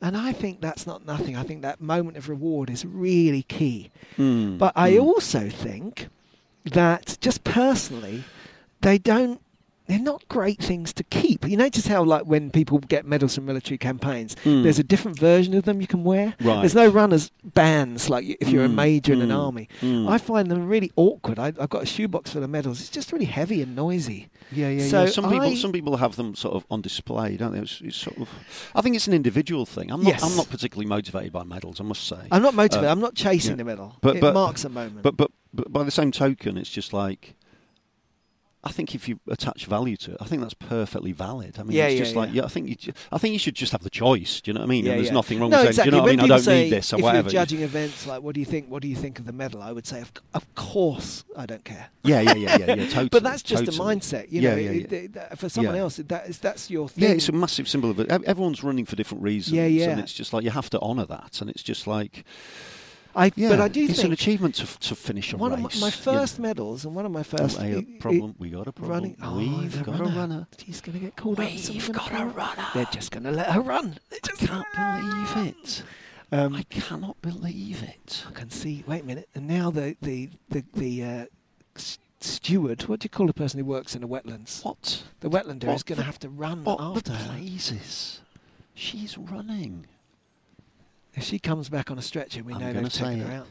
[0.00, 1.36] And I think that's not nothing.
[1.36, 3.90] I think that moment of reward is really key.
[4.16, 4.56] Mm.
[4.58, 5.02] But I Mm.
[5.02, 6.08] also think
[6.64, 8.22] that just personally,
[8.82, 9.40] they don't.
[9.88, 11.48] They're not great things to keep.
[11.48, 14.62] You notice how, like, when people get medals from military campaigns, Mm.
[14.62, 16.34] there's a different version of them you can wear.
[16.40, 16.60] Right.
[16.60, 19.68] There's no runners bands like if you're a Mm, major in an mm, army.
[19.80, 20.08] mm.
[20.08, 21.38] I find them really awkward.
[21.38, 22.80] I, I've got a shoebox full of medals.
[22.80, 24.28] It's just really heavy and noisy.
[24.52, 25.10] Yeah, yeah, So yeah.
[25.10, 27.60] Some people, some people have them sort of on display, don't they?
[27.60, 28.28] It's, it's sort of.
[28.74, 29.90] I think it's an individual thing.
[29.90, 30.08] I'm not.
[30.10, 30.22] Yes.
[30.22, 31.80] I'm not particularly motivated by medals.
[31.80, 32.18] I must say.
[32.30, 32.88] I'm not motivated.
[32.88, 33.56] Uh, I'm not chasing yeah.
[33.56, 33.96] the medal.
[34.02, 35.02] But- it but- marks a moment.
[35.02, 37.34] But but but by the same token, it's just like.
[38.64, 41.58] I think if you attach value to it, I think that's perfectly valid.
[41.60, 42.36] I mean, Yeah, it's yeah, just like yeah.
[42.42, 42.44] yeah.
[42.44, 44.40] I think you, I think you should just have the choice.
[44.40, 44.84] Do you know what I mean?
[44.84, 45.14] Yeah, and there's yeah.
[45.14, 45.90] nothing wrong no, with saying, exactly.
[45.92, 46.20] do you know what I mean?
[46.24, 47.30] I don't say, need this or if whatever.
[47.30, 48.68] you're judging events like, what do you think?
[48.68, 49.62] What do you think of the medal?
[49.62, 51.88] I would say, of, of course, I don't care.
[52.02, 52.74] yeah, yeah, yeah, yeah, yeah.
[52.88, 53.08] Totally.
[53.10, 53.92] But that's just totally.
[53.92, 54.56] a mindset, you Yeah, know.
[54.56, 54.98] yeah, it- yeah.
[54.98, 55.82] it- that- for someone Yeah.
[55.82, 57.04] else, that is that's your thing.
[57.04, 58.10] Yeah, it's a massive symbol of it.
[58.10, 59.54] Everyone's running for different reasons.
[59.56, 59.90] Yeah, yeah.
[59.90, 61.40] And it's just like you have to honour that.
[61.40, 62.24] And it's just like,
[63.18, 65.74] I, yeah, but I do it's an achievement to, to finish a one race.
[65.74, 68.34] of my, my first medals and one of my first a problem.
[68.38, 68.90] We got a problem.
[68.92, 69.16] running.
[69.22, 70.12] Oh, We've got runner.
[70.12, 70.46] a runner.
[70.64, 71.50] She's going to get called up.
[71.50, 72.66] We've got a runner.
[72.74, 73.98] They're just going to let her run.
[74.10, 74.66] They're I just can't
[75.34, 75.82] believe it.
[76.30, 78.24] Um, I cannot believe it.
[78.28, 78.84] I can see.
[78.86, 79.28] Wait a minute.
[79.34, 81.24] And now the the the, the uh,
[81.74, 82.82] s- steward.
[82.82, 84.62] What do you call the person who works in the wetlands?
[84.64, 85.02] What?
[85.20, 87.32] The wetlander What is going to have to run What after the her.
[87.32, 88.20] blazes?
[88.74, 89.86] She's running.
[91.18, 93.34] If she comes back on a stretcher, we I'm know they've taken say her it.
[93.34, 93.46] out.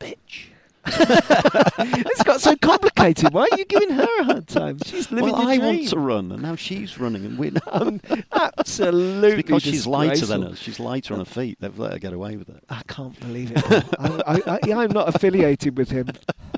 [0.00, 0.46] Bitch.
[0.88, 3.32] it's got so complicated.
[3.32, 4.78] Why are you giving her a hard time?
[4.84, 5.76] She's living well, your I dream.
[5.76, 7.68] want to run, and now she's running, and we're not.
[7.70, 8.00] Um,
[8.32, 9.28] absolutely.
[9.28, 10.52] It's because she's lighter than disgraceful.
[10.52, 10.58] us.
[10.58, 11.58] She's lighter on her feet.
[11.60, 12.64] They've let her get away with it.
[12.68, 13.64] I can't believe it.
[14.00, 16.08] I, I, I, I'm not affiliated with him.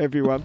[0.01, 0.45] Everyone.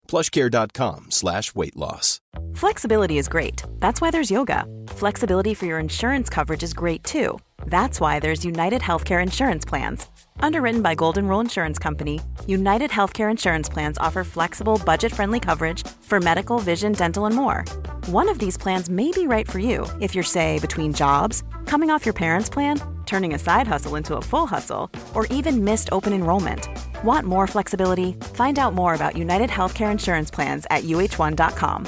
[0.11, 2.19] plushcare.com slash weight loss.
[2.53, 3.63] Flexibility is great.
[3.79, 4.65] That's why there's yoga.
[4.87, 7.39] Flexibility for your insurance coverage is great too.
[7.65, 10.07] That's why there's United Healthcare Insurance Plans.
[10.39, 15.85] Underwritten by Golden Rule Insurance Company, United Healthcare Insurance Plans offer flexible, budget friendly coverage
[16.01, 17.63] for medical, vision, dental, and more.
[18.07, 21.89] One of these plans may be right for you if you're, say, between jobs, coming
[21.91, 25.89] off your parents' plan, turning a side hustle into a full hustle, or even missed
[25.91, 26.67] open enrollment.
[27.03, 28.13] Want more flexibility?
[28.39, 31.79] Find out more about United Healthcare Insurance Plans at uh1.com.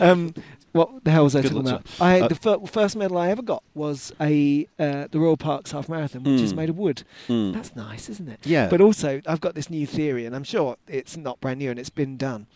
[0.00, 0.34] um,
[0.72, 1.86] what the hell was I Good talking about?
[2.00, 2.20] I.
[2.20, 5.88] Uh, the fir- first medal I ever got was a uh, the Royal Parks Half
[5.88, 6.56] Marathon, which is Mm.
[6.56, 7.02] made of wood.
[7.28, 7.52] Mm.
[7.52, 8.40] That's nice, isn't it?
[8.44, 8.68] Yeah.
[8.68, 11.78] But also, I've got this new theory, and I'm sure it's not brand new and
[11.78, 12.46] it's been done.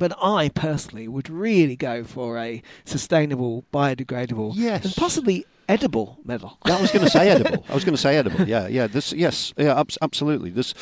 [0.00, 4.84] But I personally would really go for a sustainable, biodegradable, Yes.
[4.86, 6.58] and possibly edible medal.
[6.66, 7.64] Yeah, I was going to say edible.
[7.68, 8.48] I was going to say edible.
[8.48, 8.86] Yeah, yeah.
[8.86, 10.48] This, yes, yeah, abs- absolutely.
[10.50, 10.74] This,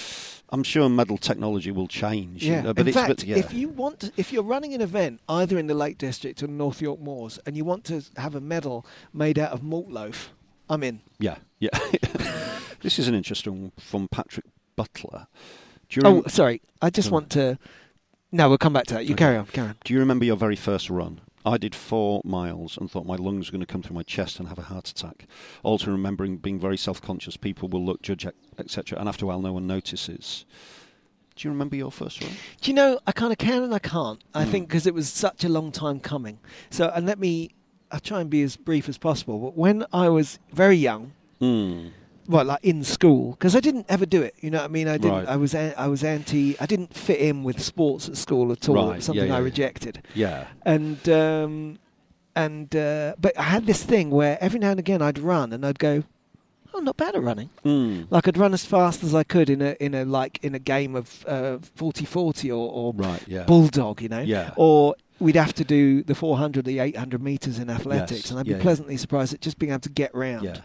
[0.50, 2.44] I'm sure medal technology will change.
[2.44, 2.60] Yeah.
[2.68, 3.36] uh, but in it's, fact, yeah.
[3.38, 6.46] if you want, to, if you're running an event either in the Lake District or
[6.46, 10.32] North York Moors, and you want to have a medal made out of malt loaf,
[10.70, 11.00] I'm in.
[11.18, 11.70] yeah, yeah.
[12.82, 15.26] this is an interesting one from Patrick Butler.
[15.90, 16.60] You, Oh, sorry.
[16.80, 17.58] I just want to.
[18.30, 19.04] No, we'll come back to that.
[19.06, 19.24] You Okay.
[19.24, 19.46] carry on.
[19.46, 19.76] Carry on.
[19.84, 21.20] do you remember your very first run?
[21.46, 24.38] I did four miles and thought my lungs were going to come through my chest
[24.38, 25.26] and have a heart attack.
[25.62, 28.26] Also remembering being very self-conscious, people will look, judge,
[28.58, 28.98] etc.
[28.98, 30.44] And after a while, no one notices.
[31.36, 32.32] Do you remember your first run?
[32.60, 32.98] Do you know?
[33.06, 34.22] I kind of can and I can't.
[34.34, 34.50] I Hmm.
[34.50, 36.38] think because it was such a long time coming.
[36.70, 37.52] So, and let me.
[37.90, 39.38] I'll try and be as brief as possible.
[39.38, 41.92] But when I was very young, Mm.
[42.28, 44.34] Well, like in school, because I didn't ever do it.
[44.40, 44.86] You know what I mean?
[44.86, 45.10] I didn't.
[45.12, 45.28] Right.
[45.28, 45.54] I was.
[45.54, 46.56] a- I was anti.
[46.60, 48.90] I didn't fit in with sports at school at all.
[48.92, 50.02] It was something yeah, I rejected.
[50.14, 50.46] Yeah.
[50.64, 51.78] And um,
[52.36, 55.64] and uh, but I had this thing where every now and again I'd run and
[55.66, 56.04] I'd go,
[56.74, 57.50] oh, not bad at running.
[57.64, 58.06] Mm.
[58.10, 60.58] Like I'd run as fast as I could in a in a like in a
[60.60, 63.22] game of uh, 40-40 or, or Right.
[63.26, 63.44] Yeah.
[63.44, 64.20] bulldog, you know.
[64.20, 64.52] Yeah.
[64.56, 68.46] Or we'd have to do the 400, the 800 meters in athletics, Yes, and I'd
[68.46, 68.60] be yeah.
[68.60, 70.62] pleasantly surprised at just being able to get round.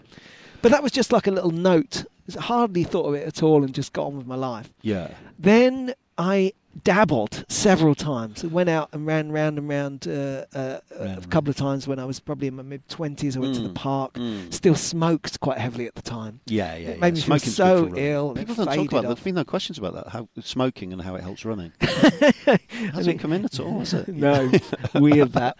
[0.64, 2.06] But that was just like a little note.
[2.38, 4.72] I hardly thought of it at all, and just got on with my life.
[4.82, 5.10] Yeah.
[5.38, 8.44] Then I dabbled several times.
[8.44, 11.30] I went out and ran round and round uh, uh, a Round.
[11.30, 13.38] couple of times when I was probably in my mid twenties.
[13.38, 14.14] I went to the Mm, park.
[14.16, 14.52] mm.
[14.54, 16.40] Still smoked quite heavily at the time.
[16.46, 16.90] Yeah, yeah.
[16.90, 17.02] It yeah.
[17.02, 18.98] made me feel so ill, People don't talk about that.
[18.98, 19.04] off.
[19.18, 20.08] There's been no questions about that.
[20.10, 21.72] How smoking and how it helps running.
[21.82, 24.08] Hasn't think- come in at all, has it?
[24.08, 24.52] no,
[24.96, 25.56] weird that.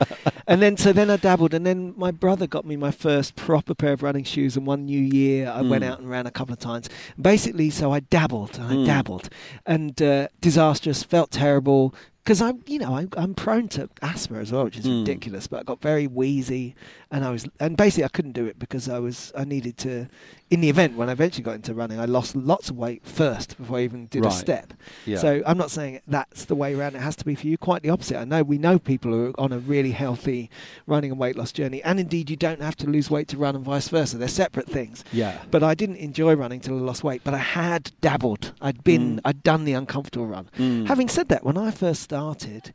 [0.48, 3.74] And then so then I dabbled, and then my brother got me my first proper
[3.76, 4.58] pair of running shoes.
[4.58, 5.88] And one New Year, I went Mm.
[5.92, 6.90] out and ran a couple of times.
[7.20, 8.86] Basically, so I dabbled, and I Mm.
[8.86, 9.30] dabbled,
[9.66, 11.03] and uh, disastrous.
[11.04, 14.86] Felt terrible because I'm, you know, I'm, I'm prone to asthma as well, which is
[14.86, 15.02] Mm.
[15.02, 15.48] ridiculous.
[15.48, 16.74] But I got very wheezy,
[17.12, 20.08] and I was, and basically I couldn't do it because I was, I needed to.
[20.50, 23.58] In the event when I eventually got into running, I lost lots of weight first
[23.58, 24.72] before I even did a step.
[25.04, 25.18] Yeah.
[25.18, 26.96] So I'm not saying that's the way around.
[26.96, 27.58] It has to be for you.
[27.58, 28.20] Quite the opposite.
[28.20, 30.52] I know we know people who are on a really healthy
[30.86, 33.56] running and weight loss journey, and indeed you don't have to lose weight to run,
[33.56, 34.18] and vice versa.
[34.20, 35.04] They're separate things.
[35.12, 35.42] yeah.
[35.50, 37.22] But I didn't enjoy running till I lost weight.
[37.24, 38.54] But I had dabbled.
[38.62, 39.16] I'd been.
[39.18, 39.22] Mm.
[39.26, 40.50] I'd done the uncomfortable run.
[40.60, 40.86] Mm.
[40.88, 42.74] Having said that, when I first started.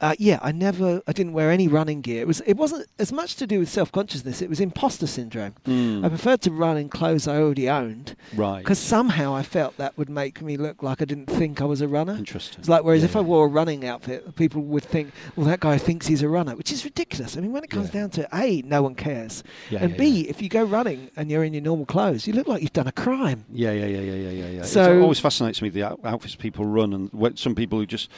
[0.00, 2.20] Uh, yeah, I never, I didn't wear any running gear.
[2.20, 4.42] It was, it wasn't as much to do with self-consciousness.
[4.42, 5.54] It was imposter syndrome.
[5.66, 6.04] Mm.
[6.04, 8.58] I preferred to run in clothes I already owned right.
[8.58, 11.80] because somehow I felt that would make me look like I didn't think I was
[11.80, 12.14] a runner.
[12.16, 12.58] Interesting.
[12.58, 15.60] It's like whereas Yeah, if I wore a running outfit, people would think, "Well, that
[15.60, 17.38] guy thinks he's a runner," which is ridiculous.
[17.38, 18.00] I mean, when it comes Yeah.
[18.00, 21.44] down to a, no one cares, Yeah, and b, if you go running and you're
[21.44, 23.46] in your normal clothes, you look like you've done a crime.
[23.50, 24.48] Yeah, yeah, yeah, yeah, yeah, yeah.
[24.56, 24.62] yeah.
[24.64, 28.10] So- it always fascinates me the outfits people run, and some people who just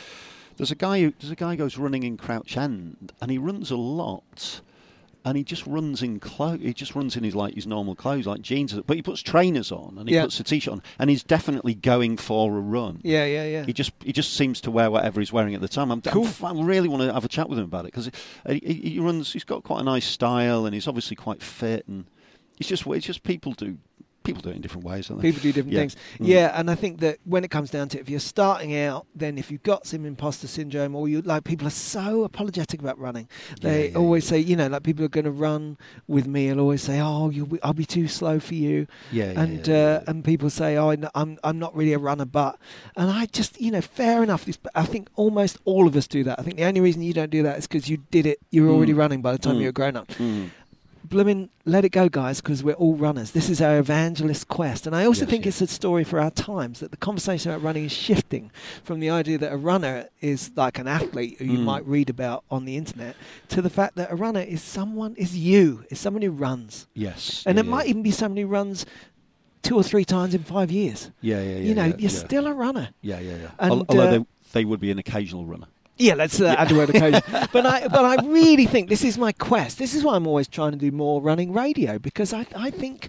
[0.57, 3.38] there's a guy who there's a guy who goes running in Crouch End, and he
[3.38, 4.61] runs a lot,
[5.25, 6.61] and he just runs in clothes.
[6.62, 9.71] He just runs in his like his normal clothes, like jeans, but he puts trainers
[9.73, 10.23] on and he Yeah.
[10.23, 13.01] puts a t-shirt on, and he's definitely going for a run.
[13.03, 13.64] Yeah, yeah, yeah.
[13.64, 15.90] He just he just seems to wear whatever he's wearing at the time.
[15.90, 16.29] I'm, Cool.
[16.42, 18.11] I really want to have a chat with him about it because
[18.49, 19.33] he, he, he runs.
[19.33, 22.07] He's got quite a nice style and he's obviously quite fit and
[22.59, 23.77] it's just it's just people do
[24.27, 25.23] people do it in different ways, don't they?
[25.29, 25.81] People do different Yeah.
[25.81, 25.97] things.
[26.21, 26.27] Mm.
[26.27, 29.07] Yeah, and I think that when it comes down to it, if you're starting out,
[29.15, 32.99] then if you've got some imposter syndrome, or you like people are so apologetic about
[32.99, 33.29] running,
[33.61, 36.53] they Yeah, yeah, always say, you know, like people are going to run with me,
[36.53, 38.87] will always say, oh, you'll be, I'll be too slow for you.
[39.12, 42.59] Yeah, and uh, and people say, "Oh, I'm I'm not really a runner, but,"
[42.97, 44.45] and I just, you know, fair enough.
[44.45, 46.39] This, I think almost all of us do that.
[46.39, 48.39] I think the only reason you don't do that is because you did it.
[48.51, 48.99] You were already Mm.
[48.99, 49.61] running by the time Mm.
[49.61, 50.11] you were grown up.
[51.09, 53.31] Blooming, let it go, guys, because we're all runners.
[53.31, 55.61] This is our evangelist quest, and I also Yes, think yes.
[55.62, 58.51] it's a story for our times that the conversation about running is shifting
[58.83, 61.64] from the idea that a runner is like an athlete who you Mm.
[61.64, 63.14] might read about on the internet
[63.49, 67.42] to the fact that a runner is someone is you, is someone who runs, Yes,
[67.47, 67.71] and yeah, it yeah.
[67.71, 68.85] might even be someone who runs
[69.62, 71.11] two or three times in five years.
[71.21, 71.57] Yeah, yeah, yeah.
[71.59, 72.88] you know, yeah, you're still a runner.
[73.03, 73.51] Yeah, yeah, yeah.
[73.59, 75.66] And, Although uh, they, they would be an occasional runner.
[75.99, 77.23] Yeah, let's uh, add a word occasion.
[77.53, 79.79] but I, but I really think this is my quest.
[79.79, 83.09] This is why I'm always trying to do more running radio because I, I think,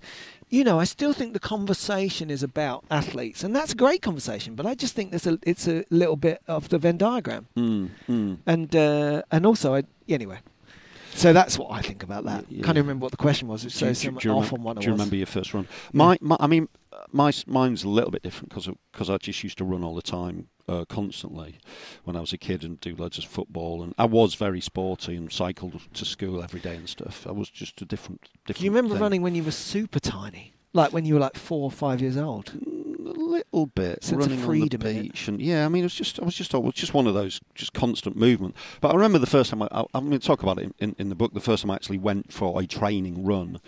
[0.50, 4.56] you know, I still think the conversation is about athletes, and that's a great conversation.
[4.56, 7.90] But I just think there's a, it's a little bit of the Venn diagram, Mm,
[8.08, 8.38] mm.
[8.46, 10.40] and uh, and also, I, anyway.
[11.14, 12.46] So that's what I think about that.
[12.48, 13.66] Yeah, Can't even remember what the question was.
[13.66, 15.26] It's Do you- so, do so you off remem- on it Do you remember your
[15.26, 15.68] first run?
[15.92, 19.44] My, my I mean, uh, my mine's a little bit different because because I just
[19.44, 21.60] used to run all the time, uh, constantly,
[22.04, 25.16] when I was a kid and do loads of football, and I was very sporty
[25.16, 27.26] and cycled to school every day and stuff.
[27.28, 28.22] I was just a different.
[28.46, 29.02] different Do you remember thing.
[29.02, 32.18] running when you were super tiny, like when you were like four or five years
[32.18, 32.48] old?
[32.48, 35.02] Mm, A little bit Sense running on the freedom in it.
[35.04, 37.08] beach, and yeah, I mean, it was just I was just I was just one
[37.08, 38.56] of those just constant movement.
[38.82, 40.74] But I remember the first time I, I, I'm going to talk about it in,
[40.80, 41.34] in, in the book.
[41.34, 43.60] The first time I actually went for a training run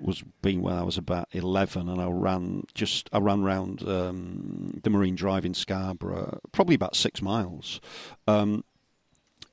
[0.00, 4.80] was being when I was about 11, and I ran just I ran round um,
[4.82, 7.80] the Marine Drive in Scarborough, probably about six miles,
[8.26, 8.64] um,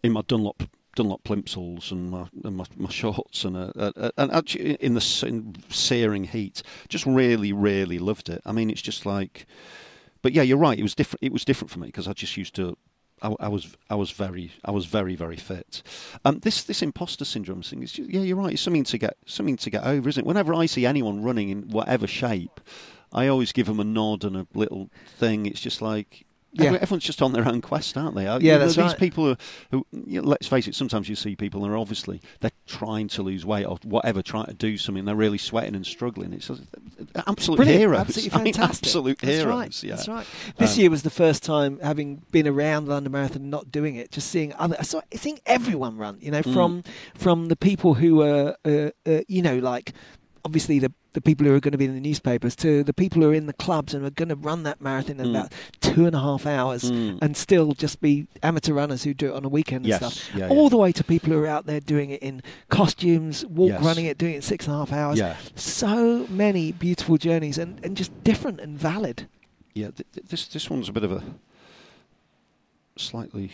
[0.04, 0.64] in my Dunlop.
[0.96, 5.26] Dunlop plimsolls and my, and my, my shorts and uh, uh, and actually in the
[5.28, 8.42] in searing heat, just really really loved it.
[8.46, 9.46] I mean, it's just like,
[10.24, 10.80] but yeah, you're right.
[10.80, 11.22] It was different.
[11.22, 12.78] It was different for me because I just used to.
[13.22, 15.82] I, was I was very I was very very fit.
[16.24, 18.54] Um, this this imposter syndrome thing is just, yeah you're right.
[18.54, 20.28] It's something to get something to get over, isn't it?
[20.28, 22.62] Whenever I see anyone running in whatever shape,
[23.12, 25.46] I always give them a nod and a little thing.
[25.48, 26.27] It's just like.
[26.54, 26.74] Yeah.
[26.82, 28.26] Everyone's just on their own quest, aren't they?
[28.26, 28.98] Uh, Yeah, you know, that's these right.
[28.98, 29.38] people are,
[29.72, 33.08] who, you know, let's face it, sometimes you see people and they're obviously they're trying
[33.10, 35.06] to lose weight or whatever, trying to do something.
[35.06, 36.34] They're really sweating and struggling.
[36.34, 36.50] It's
[37.28, 38.00] absolute Brilliant, heroes.
[38.00, 38.88] Absolutely I mean, fantastic.
[38.88, 39.54] absolute That's heroes.
[39.56, 39.84] Right.
[39.84, 39.96] Yeah.
[39.96, 40.28] That's right.
[40.58, 43.96] This Um, year was the first time having been around the London Marathon, not doing
[43.96, 46.18] it, just seeing other, so seeing everyone run.
[46.22, 46.54] You know, Mm.
[46.54, 46.84] from
[47.16, 49.94] from the people who are, uh, uh, you know, like
[50.46, 53.22] obviously the the people who are going to be in the newspapers to the people
[53.24, 55.30] who are in the clubs and are going to run that marathon in Mm.
[55.32, 57.18] about two and a half hours Mm.
[57.24, 60.30] and still just be amateur runners who do it on a weekend and stuff.
[60.36, 60.70] yeah, All yeah.
[60.70, 63.84] the way to people who are out there doing it in costumes, walk Yes.
[63.84, 65.38] running it, doing it in six and a half hours Yeah.
[65.56, 69.28] so many beautiful journeys and, and just different and valid.
[69.74, 71.24] Yeah, th- th- this this one's a bit of a
[72.96, 73.52] slightly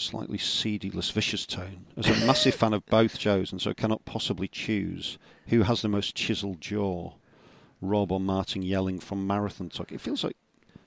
[0.00, 1.86] slightly seedy, lascivious tone.
[1.96, 5.88] As a massive fan of both Joes, and so cannot possibly choose who has the
[5.88, 7.12] most chiselled jaw,
[7.80, 9.92] Rob or Martin Yelling from Marathon Talk.
[9.92, 10.36] It feels like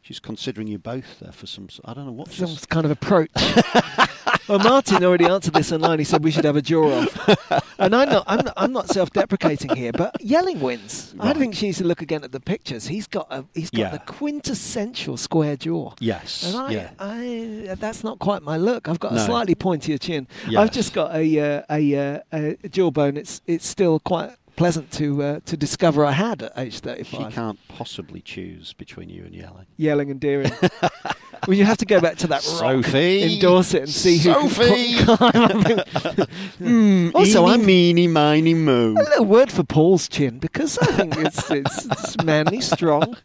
[0.01, 1.67] she's considering you both there for some.
[1.85, 2.31] I don't know what.
[2.31, 3.29] Some kind of approach.
[4.47, 5.99] well, Martin already answered this online.
[5.99, 7.63] He said we should have a jaw off.
[7.79, 11.13] And I'm not, I'm not, I'm not self-deprecating here, but Yelling wins.
[11.19, 12.87] I think she needs to look again at the pictures.
[12.87, 13.89] He's got a, he's got Yeah.
[13.89, 15.93] the quintessential square jaw.
[15.99, 16.43] Yes.
[16.45, 16.89] And I, yeah.
[16.99, 18.87] I, that's not quite my look.
[18.87, 20.27] I've got a slightly pointier chin.
[20.57, 22.19] I've just got a uh, a, uh,
[22.63, 23.17] a jawbone.
[23.17, 27.07] It's it's still quite pleasant to uh, to discover I had at age 35.
[27.07, 27.33] She 35.
[27.33, 29.65] can't possibly choose between you and Yelling.
[29.77, 30.51] Yelling and Deering.
[31.47, 33.21] well, you have to go back to that Sophie!
[33.35, 34.91] in Dorset and see Sophie!
[34.93, 36.29] who can climb up.
[36.61, 38.93] Mm, Also, I'm- meeny, miny, moo.
[38.93, 43.17] a little word for Paul's chin because I think it's it's, it's manly, strong,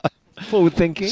[0.48, 1.10] forward thinking.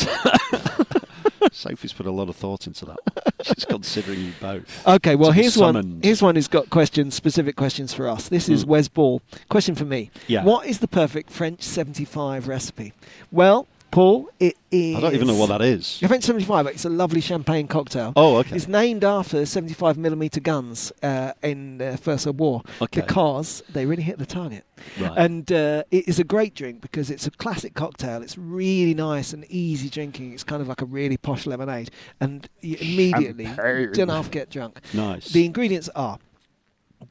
[1.56, 2.98] Sophie's put a lot of thought into that.
[3.42, 4.86] She's considering you both.
[4.86, 6.00] Okay, well here's one.
[6.02, 8.28] Here's one who's got questions, specific questions for us.
[8.28, 8.68] This is Mm.
[8.68, 9.22] Wes Ball.
[9.48, 10.10] Question for me.
[10.26, 10.44] Yeah.
[10.44, 12.92] What is the perfect French 75 recipe?
[13.32, 14.94] Well, Paul, it is.
[14.94, 16.00] I don't even know what that is.
[16.00, 16.66] French 75.
[16.66, 18.12] It's a lovely champagne cocktail.
[18.14, 18.54] Oh, okay.
[18.54, 23.00] It's named after 75 millimeter guns uh, in the First World War Okay.
[23.00, 24.66] because they really hit the target.
[25.00, 25.16] Right.
[25.16, 28.20] And uh, it is a great drink because it's a classic cocktail.
[28.20, 30.34] It's really nice and easy drinking.
[30.34, 33.92] It's kind of like a really posh lemonade, and you immediately Champagne.
[33.92, 34.78] don't half get drunk.
[34.92, 35.30] Nice.
[35.30, 36.18] The ingredients are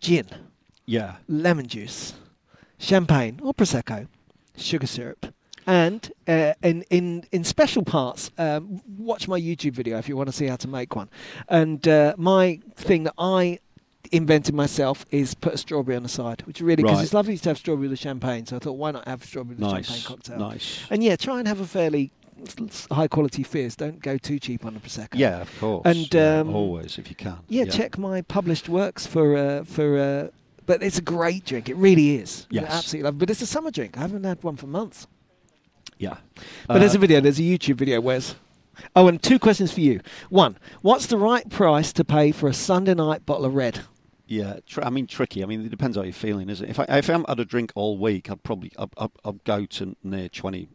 [0.02, 0.28] gin,
[0.86, 1.16] yeah.
[1.28, 2.14] lemon juice,
[2.78, 4.08] champagne or prosecco,
[4.56, 5.34] sugar syrup.
[5.68, 10.28] And uh, in, in in special parts, um, watch my YouTube video if you want
[10.30, 11.10] to see how to make one.
[11.50, 13.60] And uh, my thing that I
[14.12, 17.04] invented myself is put a strawberry on the side, which really because Right.
[17.04, 18.46] it's lovely to have strawberry with champagne.
[18.46, 20.38] So I thought, why not have strawberry with champagne cocktail?
[20.38, 20.82] Nice.
[20.92, 22.12] And yeah, try and have a fairly
[22.92, 23.76] high quality fizz.
[23.78, 25.16] Don't go too cheap on the prosecco.
[25.16, 25.82] Yeah, of course.
[25.86, 27.38] And, Yeah, um, always, if you can.
[27.48, 29.98] Yeah, check my published works for uh, for.
[29.98, 30.28] Uh,
[30.68, 31.70] but it's a great drink.
[31.70, 32.48] It really is.
[32.50, 32.72] Yes.
[32.72, 33.16] I absolutely love.
[33.16, 33.18] it.
[33.20, 33.98] But it's a summer drink.
[33.98, 35.08] I haven't had one for months.
[35.98, 36.18] Yeah.
[36.68, 37.22] But there's Uh, a video.
[37.22, 38.02] There's a YouTube video.
[38.02, 38.36] Where's?
[38.96, 40.02] Oh, and two questions for you.
[40.30, 43.82] One, what's the right price to pay for a Sunday night bottle of red?
[44.28, 45.44] Yeah, tr- I mean tricky.
[45.44, 46.72] I mean it depends how you're feeling, isn't it?
[46.72, 49.44] If I if I haven't had a drink all week, I'd probably I'd, I'd, I'd
[49.46, 50.68] go to near twenty.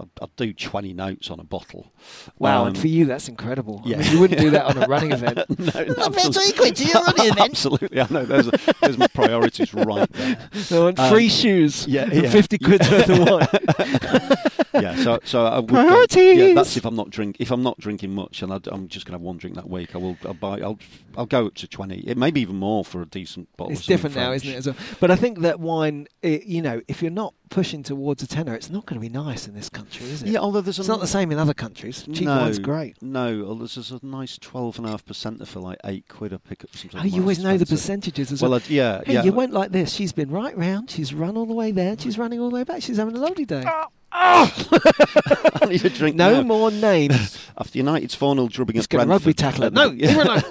[0.00, 1.92] I'd, I'd do twenty notes on a bottle.
[2.38, 3.82] Wow, Um, and for you, that's incredible.
[3.84, 3.96] yeah.
[3.98, 5.38] I mean, you wouldn't do that on a running event.
[5.58, 6.30] no, Well, absolutely.
[6.32, 7.50] that's quid to your running event.
[7.50, 8.24] absolutely, I know.
[8.24, 10.48] There's, there's my priorities right there.
[10.70, 12.30] I want Um, free shoes yeah, yeah.
[12.30, 14.82] 50 quid's worth of wine.
[14.82, 16.38] yeah, so so I would go- Priorities!
[16.38, 19.04] yeah, that's if I'm not drink if I'm not drinking much, and I, am just
[19.06, 19.94] going to have one drink that week.
[19.94, 20.78] I will I'll buy I'll
[21.16, 22.00] I'll go up to twenty.
[22.00, 23.72] It may be even more for a decent bottle.
[23.72, 24.44] It's different now, French.
[24.46, 24.76] isn't it?
[24.78, 24.96] Well?
[25.00, 28.54] But I think that wine, it, you know, if you're not pushing towards a tenner,
[28.54, 30.28] it's not going to be nice in this country, is it?
[30.28, 32.04] Yeah, although there's it's not the same in other countries.
[32.12, 33.02] Cheap no, wine's great.
[33.02, 36.32] No, although there's a nice twelve and a half percent for like eight quid.
[36.32, 37.00] I pick up something.
[37.00, 38.60] Oh, you always know the percentages as Well, well.
[38.68, 39.24] Yeah, Hey, yeah.
[39.24, 39.92] you went like this.
[39.92, 40.90] She's been right round.
[40.90, 41.96] She's run all the way there.
[41.98, 42.82] She's running all the way back.
[42.82, 43.64] She's having a lovely day.
[44.12, 46.42] I need a drink No now.
[46.42, 47.38] more names.
[47.58, 49.08] After United's 4 0 drubbing He's at Brentford.
[49.10, 50.42] rugby tackle at No, be- leave it alone.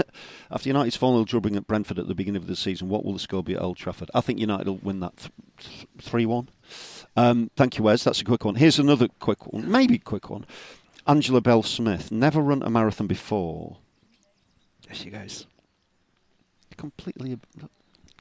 [0.52, 3.14] After United's 4 0 drubbing at Brentford at the beginning of the season, what will
[3.14, 4.10] the score be at Old Trafford?
[4.14, 5.30] I think United will win that
[6.02, 6.50] 3 1.
[7.18, 8.04] Um, thank you, Wes.
[8.04, 8.56] That's a quick one.
[8.56, 10.46] Here's another quick one, maybe quick one.
[11.08, 13.78] Angela Bell Smith, never run a marathon before.
[14.86, 15.48] There she goes.
[16.78, 17.38] Completely.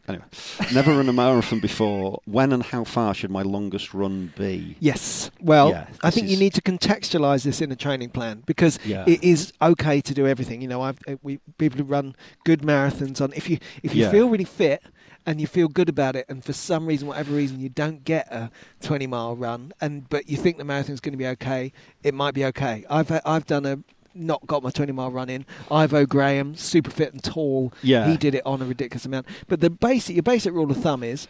[0.08, 0.24] Anyway,
[0.72, 2.20] never run a marathon before.
[2.24, 4.76] When and how far should my longest run be?
[4.80, 5.30] Yes.
[5.40, 9.04] Well, Yeah, I think you need to contextualize this in a training plan because Yeah.
[9.06, 10.62] it is okay to do everything.
[10.62, 13.32] You know, I've uh, we people who run good marathons on.
[13.34, 14.10] If you if you Yeah.
[14.10, 14.82] feel really fit
[15.26, 18.32] and you feel good about it, and for some reason, whatever reason, you don't get
[18.32, 18.50] a
[18.80, 21.70] 20 mile run, and but you think the marathon's going to be okay,
[22.02, 22.84] it might be okay.
[22.88, 23.78] I've I've done a
[24.18, 25.46] not got my 20 mile run in.
[25.70, 27.72] Ivo Graham, super fit and tall.
[27.82, 28.08] Yeah.
[28.10, 29.26] He did it on a ridiculous amount.
[29.46, 31.28] But the basic, your basic rule of thumb is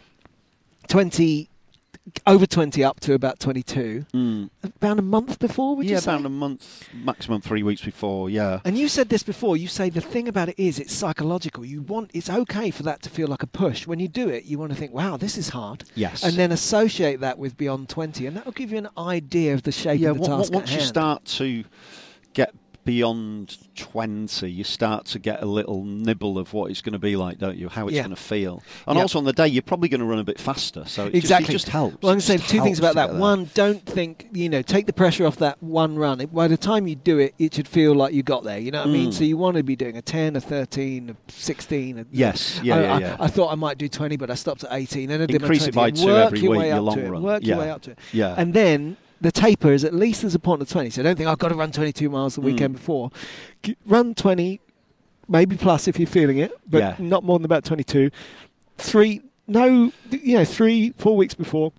[0.87, 1.49] 20,
[2.25, 4.05] over 20 up to about 22.
[4.13, 4.49] Mm.
[4.63, 6.13] About a month before, would yeah, you say?
[6.13, 8.29] about a month, maximum three weeks before.
[8.29, 8.61] Yeah.
[8.65, 9.57] And you said this before.
[9.57, 11.63] You say the thing about it is it's psychological.
[11.63, 13.85] You want it's okay for that to feel like a push.
[13.85, 16.23] When you do it, you want to think, "Wow, this is hard," Yes.
[16.23, 19.63] and then associate that with beyond twenty, and that will give you an idea of
[19.63, 20.53] the shape yeah, of the on- task.
[20.53, 20.87] once at you hand.
[20.87, 21.63] start to
[22.33, 22.53] get
[22.85, 27.15] beyond 20, you start to get a little nibble of what it's going to be
[27.15, 27.69] like, don't you?
[27.69, 28.03] How it's Yeah.
[28.03, 28.63] going to feel.
[28.87, 29.03] And Yeah.
[29.03, 30.83] also on the day, you're probably going to run a bit faster.
[30.85, 31.53] So it exactly.
[31.53, 32.01] just, it just helps.
[32.01, 33.13] Well, I'm It saying just two things about that.
[33.15, 36.25] One, don't think you know, take the pressure off that one run.
[36.33, 38.59] By the time you do it, it should feel like you got there.
[38.59, 39.09] You know what I mean?
[39.09, 39.13] Mm.
[39.13, 41.99] So you want to be doing a 10, a 13, a 16.
[41.99, 43.17] A, Yes, yeah, I, yeah, I- yeah.
[43.19, 45.09] I, thought I might do 20, but I stopped at 18.
[45.11, 45.91] And I did my Increase it 20.
[45.91, 47.23] by two work every week, your long run.
[47.23, 47.99] Work your way up to it.
[48.13, 48.35] Yeah.
[48.37, 50.89] And then the taper is at least as important as 20.
[50.91, 52.45] So I don't think I've got to run 22 miles the Mm.
[52.45, 53.11] weekend before.
[53.85, 54.59] Run 20,
[55.27, 56.95] maybe plus if you're feeling it, but Yeah.
[56.99, 58.11] not more than about 22.
[58.77, 61.71] Three, no, you know, three, four weeks before.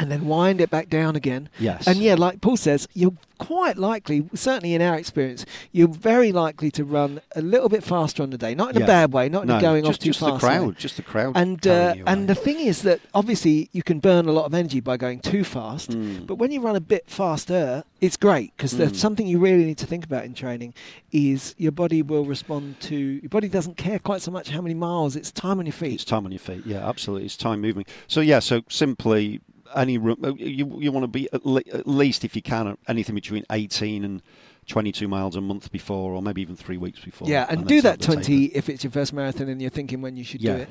[0.00, 1.50] And then wind it back down again.
[1.58, 1.86] Yes.
[1.86, 6.70] And yeah, like Paul says, you're quite likely, certainly in our experience, you're very likely
[6.70, 8.54] to run a little bit faster on the day.
[8.54, 8.84] Not in Yeah.
[8.84, 10.40] a bad way, not in no, a going just, off too just fast.
[10.40, 10.56] the way.
[10.56, 11.36] crowd, just the crowd.
[11.36, 14.80] And uh, and the thing is that obviously you can burn a lot of energy
[14.80, 16.26] by going too fast, Mm.
[16.26, 18.96] but when you run a bit faster, it's great because Mm.
[18.96, 20.72] something you really need to think about in training
[21.12, 24.74] is your body will respond to your body doesn't care quite so much how many
[24.74, 25.14] miles.
[25.14, 25.94] It's time on your feet.
[25.94, 26.62] It's time on your feet.
[26.64, 27.26] Yeah, absolutely.
[27.26, 27.84] It's time moving.
[28.06, 29.40] So yeah, so simply
[29.74, 32.76] any ru- uh, you you want to be at, le- at least if you can
[32.88, 34.22] anything between 18 and
[34.66, 37.28] 22 miles a month before, or maybe even three weeks before.
[37.28, 38.58] yeah, and, then do that 20 taper.
[38.58, 40.56] if it's your first marathon and you're thinking when you should Yeah.
[40.56, 40.68] do it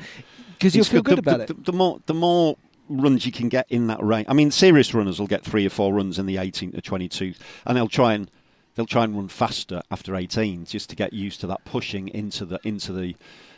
[0.53, 1.65] because you'll feel good The- about the, it.
[1.65, 4.25] The, the more the more runs you can get in that range.
[4.29, 7.33] I mean, serious runners will get three or four runs in the 18 to 22,
[7.65, 8.31] and they'll try and
[8.75, 12.45] they'll try and run faster after 18 just to get used to that pushing into
[12.45, 13.15] the into the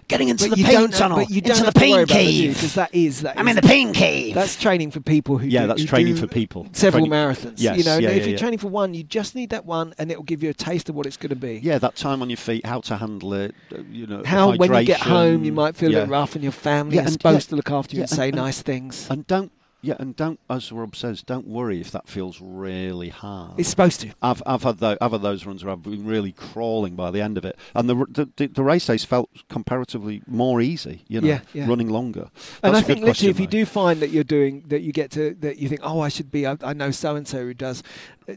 [0.08, 1.90] getting into but the pain don't, tunnel, but you into don't the have to worry
[1.90, 2.54] pain about cave.
[2.56, 4.36] because that is that I'm is- in the pain cave.
[4.36, 6.68] That's training for people who Yeah, do, that's who training do for people.
[6.74, 7.54] Several Training- marathons.
[7.58, 8.38] Yes, you know, yeah, if you're yeah.
[8.38, 10.90] training for one, you just need that one, and it will give you a taste
[10.90, 11.60] of what it's going to be.
[11.64, 14.24] Yeah, that time on your feet, how to handle it, uh, you know.
[14.26, 17.02] How when you get home, you might feel a bit rough, and your family Yeah,
[17.04, 19.08] is and- supposed yeah, to look after you yeah, and say and- nice things.
[19.10, 23.60] And don't, yeah, and don't, as Rob says, don't worry if that feels really hard.
[23.60, 24.12] it's supposed to.
[24.22, 27.22] I've I've had those, I've had those runs where I've been really crawling by the
[27.22, 31.04] end of it, and the the, the, race days felt comparatively more easy.
[31.08, 31.68] You know, Yeah, yeah.
[31.68, 32.30] running longer.
[32.62, 34.64] And That's I a good think literally, question, if you do find that you're doing
[34.68, 36.46] that, you get to that you think, oh, I should be.
[36.46, 37.82] I, I know so and so who does,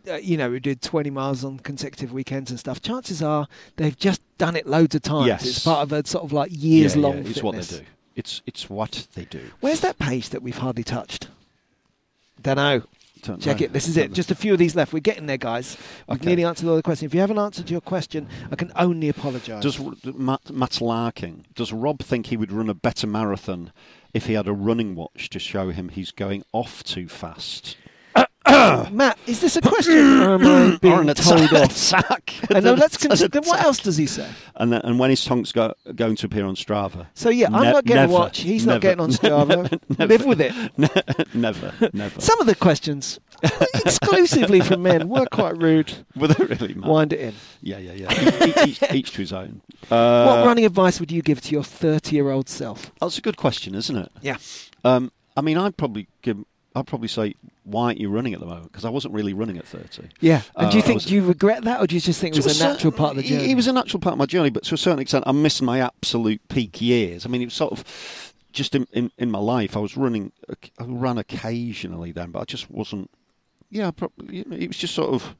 [0.08, 2.80] uh, you know, who did 20 miles on consecutive weekends and stuff.
[2.80, 5.26] Chances are they've just done it loads of times.
[5.26, 5.46] Yes.
[5.46, 7.18] It's part of a sort of like yeah, years yeah, long.
[7.26, 7.84] it's what they do.
[8.16, 9.50] It's it's what they do.
[9.60, 11.28] Where's that page that we've hardly touched?
[12.42, 12.82] Don't know.
[13.22, 13.64] Don't Check know.
[13.66, 13.72] it.
[13.72, 14.12] This is it.
[14.12, 14.92] Just a few of these left.
[14.92, 15.78] We're getting there, guys.
[16.06, 16.26] We've Okay.
[16.26, 17.08] nearly answered all the questions.
[17.10, 19.62] If you haven't answered your question, I can only apologise.
[19.62, 23.72] Does Matt, Matt Larking, does Rob think he would run a better marathon
[24.12, 27.78] if he had a running watch to show him he's going off too fast?
[28.92, 31.70] Matt, is this a question or am I being told off?
[31.70, 32.34] attack.
[32.50, 33.40] And now let's An consider.
[33.40, 34.28] What else does he say?
[34.56, 37.06] And, then, and when his tongue's go, going to appear on Strava?
[37.14, 38.40] So yeah, I'm Ne- not getting never, a watch.
[38.40, 39.80] He's not getting on Strava.
[39.98, 40.06] never.
[40.06, 41.34] Live with it.
[41.34, 42.20] never, never.
[42.20, 43.18] Some of the questions,
[43.74, 45.92] exclusively from men, were quite rude.
[46.16, 46.90] Were they really, Matt?
[46.90, 47.34] Wind it in.
[47.62, 48.44] Yeah, yeah, yeah.
[48.46, 49.62] each, each, each to his own.
[49.90, 52.92] Uh, what running advice would you give to your 30-year-old self?
[53.00, 54.12] That's a good question, isn't it?
[54.20, 54.36] Yeah.
[54.84, 56.44] Um, I mean, I'd probably give.
[56.76, 58.72] I'd probably say, why aren't you running at the moment?
[58.72, 60.08] Because I wasn't really running at thirty.
[60.20, 60.42] Yeah.
[60.56, 62.38] And do you Uh, think do you regret that, or do you just think it
[62.38, 63.50] was a cer- natural part of the journey?
[63.50, 65.62] It was a natural part of my journey, but to a certain extent, I missed
[65.62, 67.24] my absolute peak years.
[67.24, 69.76] I mean, it was sort of just in, in, in my life.
[69.76, 73.10] I was running, I ran occasionally then, but I just wasn't.
[73.70, 75.36] Yeah, probably, it was just sort of.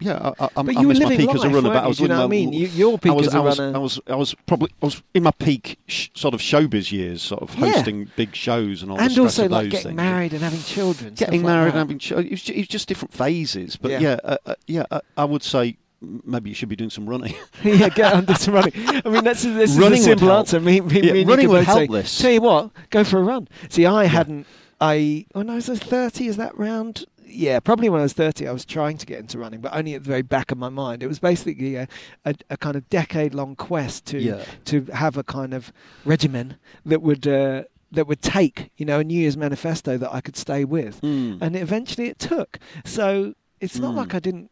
[0.00, 1.68] Yeah, I, I, But I you were missed my living peak as a life, runner,
[1.70, 2.06] but I was you?
[2.06, 2.52] Know what I mean?
[2.52, 4.70] You- your peak I was, as a I was, runner- I was, I was probably,
[4.80, 7.72] I was in my peak sh- sort of showbiz years, sort of Yeah.
[7.72, 9.00] hosting big shows and all.
[9.00, 9.96] and also like getting things.
[9.96, 11.14] married and having children.
[11.14, 11.78] getting like married that.
[11.80, 12.26] and having children.
[12.28, 13.74] It was, ju- it was just different phases.
[13.76, 13.98] But Yeah.
[14.00, 17.34] yeah, uh, uh, yeah, uh, I would say maybe you should be doing some running.
[17.64, 18.74] yeah, get under some running.
[19.04, 20.60] I mean, that's this Running a simple answer.
[20.60, 22.18] Me, me, Yeah, me running would help say, this.
[22.18, 23.48] Tell you what, go for a run.
[23.68, 24.46] See, I hadn't.
[24.80, 27.04] I when I was thirty, is that round?
[27.30, 29.94] Yeah, probably when I was thirty, I was trying to get into running, but only
[29.94, 31.02] at the very back of my mind.
[31.02, 31.86] It was basically a,
[32.24, 34.44] a, a kind of decade-long quest to Yeah.
[34.66, 35.72] to have a kind of
[36.04, 36.56] regimen
[36.86, 37.26] that would.
[37.26, 41.00] Uh, that would take, you know, a New Year's manifesto that I could stay with,
[41.00, 41.38] Mm.
[41.40, 42.58] and eventually it took.
[42.84, 43.96] So it's not Mm.
[43.96, 44.50] like I didn't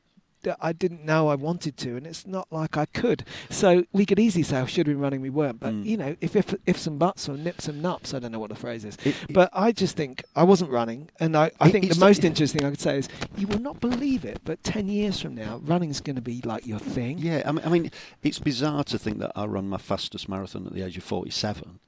[0.60, 3.24] I didn't know I wanted to, and it's not like I could.
[3.50, 5.60] So we could easily say I should have been running, we weren't.
[5.60, 5.84] But Mm.
[5.84, 8.50] you know, if if if some buts or nips and nups, I don't know what
[8.50, 8.96] the phrase is.
[9.04, 12.64] It- but I just think I wasn't running, and I, I think the most interesting
[12.64, 16.00] I could say is you will not believe it, but ten years from now, running's
[16.00, 17.18] going to be like your thing.
[17.18, 17.90] Yeah, I mean, I mean,
[18.22, 21.78] it's bizarre to think that I run my fastest marathon at the age of 47.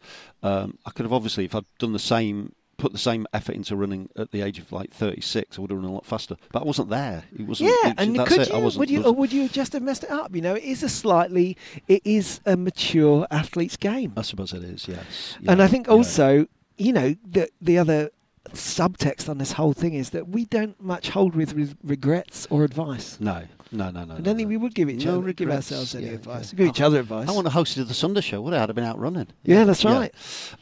[0.42, 3.76] Um, I could have obviously, if I'd done the same, put the same effort into
[3.76, 6.36] running at the age of like 36, I would have run a lot faster.
[6.52, 7.24] But I wasn't there.
[7.38, 7.70] It wasn't.
[7.70, 8.50] Yeah, it- and could it.
[8.52, 10.34] I you, wasn't, would you, or would you just have messed it up?
[10.34, 11.56] You know, it is a slightly,
[11.88, 14.14] it is a mature athlete's game.
[14.16, 14.88] I suppose it is.
[14.88, 15.36] Yes.
[15.46, 15.92] and I think yeah.
[15.92, 16.46] also,
[16.78, 18.10] you know, the the other
[18.52, 22.64] subtext on this whole thing is that we don't much hold with re- regrets or
[22.64, 23.18] advice.
[23.20, 24.14] No, no, no, no.
[24.14, 24.48] I no, don't think no.
[24.48, 26.52] we would give each No other, give ourselves any yeah, advice.
[26.52, 26.56] yeah.
[26.58, 27.28] Give each other advice.
[27.28, 28.40] I want to host the Sunday show.
[28.42, 29.28] Would I'd have been out running?
[29.44, 30.12] Yeah, that's right.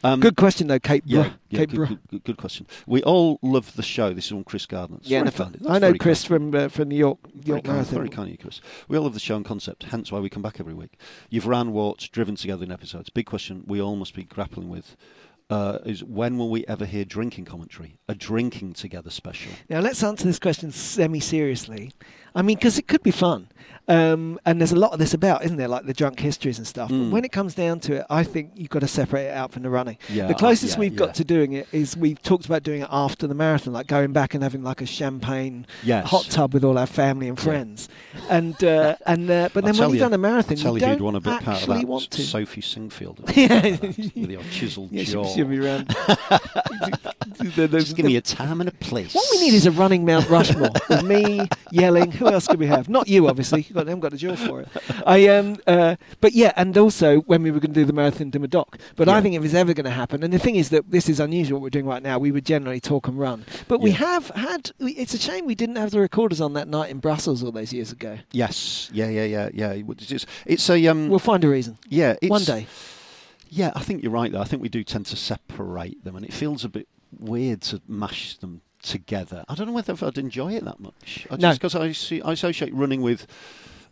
[0.04, 1.02] Um, good question though, Kate.
[1.06, 1.34] Yeah, Bruh.
[1.50, 1.98] yeah Kate good, Bruh.
[2.10, 2.66] good, good, question.
[2.86, 4.12] We all love the show.
[4.12, 4.96] This is on Chris Gardner.
[4.98, 5.56] It's Yeah, very kind.
[5.68, 6.52] I know very Chris kind.
[6.52, 7.94] from uh, from the York Very York kind, Marathon.
[7.94, 8.60] very kind of you, Chris.
[8.88, 10.98] We all love the show and concept, hence why we come back every week.
[11.30, 13.08] You've ran, walked, driven together in episodes.
[13.10, 14.96] Big question we all must be grappling with
[15.48, 17.98] uh, is when will we ever hear drinking commentary?
[18.08, 19.52] A drinking together special.
[19.68, 21.92] Now let's answer this question semi-seriously.
[22.36, 23.48] I mean, because it could be fun,
[23.88, 25.68] um, and there's a lot of this about, isn't there?
[25.68, 26.90] Like the drunk histories and stuff.
[26.90, 27.04] Mm.
[27.06, 29.52] But when it comes down to it, I think you've got to separate it out
[29.52, 29.96] from the running.
[30.08, 30.98] Yeah, the closest yeah, we've yeah.
[30.98, 34.12] got to doing it is we've talked about doing it after the marathon, like going
[34.12, 36.08] back and having like a champagne Yes.
[36.10, 37.88] hot tub with all our family and friends.
[38.28, 40.80] And uh, and uh, but I'll then when you've you- done a marathon, you you
[40.80, 41.86] don't want a bit part of actually that.
[41.88, 42.22] want to.
[42.22, 43.20] Sophie Singfield.
[43.36, 43.76] Yeah.
[43.80, 45.24] with your chiseled yeah, jaw.
[45.24, 45.94] she'll, she'll be around.
[47.38, 49.14] The- the- Just give me a time and a place.
[49.14, 52.10] What we need is a running Mount Rushmore with me Yelling.
[52.26, 52.88] Who else could we have?
[52.88, 53.62] Not you, obviously.
[53.68, 54.68] You haven't got the jaw for it.
[55.06, 58.30] I um, uh, but yeah, and also when we were going to do the marathon
[58.32, 58.78] to Madoc.
[58.96, 61.08] But I think if it's ever going to happen, and the thing is that this
[61.08, 62.18] is unusual what we're doing right now.
[62.18, 64.72] We would generally talk and run, but we have had.
[64.80, 67.72] It's a shame we didn't have the recorders on that night in Brussels all those
[67.72, 68.18] years ago.
[68.32, 68.90] Yes.
[68.92, 69.08] Yeah.
[69.08, 69.24] Yeah.
[69.24, 69.50] Yeah.
[69.54, 69.72] Yeah.
[69.72, 71.08] It's, it's, it's a um.
[71.08, 72.16] We'll find a reason yeah.
[72.20, 72.66] It's, one day.
[73.48, 74.32] Yeah, I think you're right.
[74.32, 77.62] Though I think we do tend to separate them, and it feels a bit weird
[77.62, 79.44] to mash them together.
[79.48, 81.26] I don't know whether I'd enjoy it that much.
[81.30, 83.26] I just because I, see, I associate running with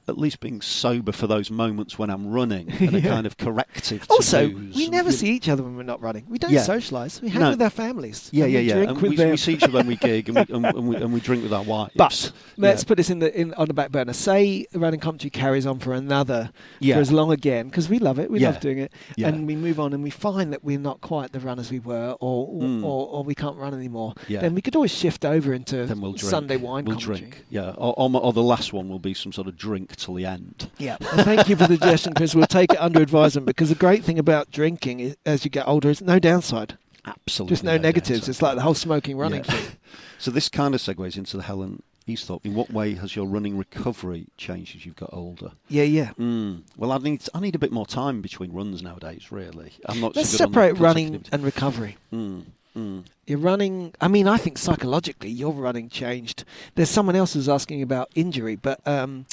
[0.06, 3.08] at least being sober for those moments when I'm running and a Yeah.
[3.10, 4.06] kind of corrective.
[4.10, 6.24] Also, we never see each other when we're not running.
[6.28, 6.60] We don't Yeah.
[6.64, 7.20] socialise.
[7.22, 7.50] We hang No.
[7.50, 8.28] with our families.
[8.32, 8.76] Yeah, yeah, yeah.
[8.90, 11.12] And we, we see each other when we gig, and we, and, and we, and
[11.12, 11.92] we drink with our wives.
[11.96, 12.86] But let's Yeah.
[12.88, 14.12] put this in the in on the back burner.
[14.12, 16.50] Say running commentary carries on for another
[16.80, 18.30] for as long again because we love it.
[18.30, 21.32] We love doing it, and we move on and we find that we're not quite
[21.32, 22.82] the runners we were, or or, Mm.
[22.84, 24.14] or, or we can't run anymore.
[24.28, 26.30] Then we could always shift over into then we'll drink.
[26.30, 27.18] Sunday wine We'll commentary.
[27.30, 27.44] drink.
[27.50, 30.26] Yeah, or, or, or the last one will be some sort of drink till the
[30.26, 30.70] end.
[30.78, 30.96] Yeah.
[31.00, 32.34] And thank you for the suggestion, Chris.
[32.34, 35.66] We'll take it under advisement because the great thing about drinking is, as you get
[35.68, 36.76] older is no downside,
[37.06, 37.52] Absolutely.
[37.52, 38.26] just no yeah, negatives.
[38.26, 39.52] yeah, It's like the whole smoking running Yeah.
[39.52, 39.76] thing.
[40.18, 42.44] So this kind of segues into the Helen Easthorpe.
[42.46, 45.50] In what way has your running recovery changed as you've got older?
[45.68, 46.12] Yeah, yeah.
[46.18, 46.62] Mm.
[46.78, 49.30] Well, I need I need a bit more time between runs nowadays.
[49.30, 50.16] Really, I'm not.
[50.16, 51.98] Let's so good on separate running and recovery.
[52.12, 52.44] Mm.
[52.76, 53.04] Mm.
[53.26, 53.92] You're running.
[54.00, 56.44] I mean, I think psychologically, your running changed.
[56.74, 59.26] There's someone else who's asking about injury, but um,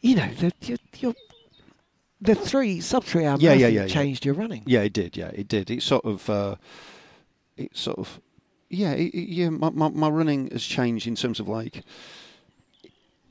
[0.00, 1.14] you know, the your, your,
[2.20, 3.86] the three sub three hour Yeah, yeah, yeah, yeah.
[3.88, 4.62] changed your running.
[4.66, 5.16] Yeah, it did.
[5.16, 5.70] Yeah, it did.
[5.70, 6.28] It sort of.
[6.28, 6.56] Uh,
[7.56, 8.20] it sort of.
[8.70, 9.50] Yeah, it- yeah.
[9.50, 11.82] My, my my running has changed in terms of like.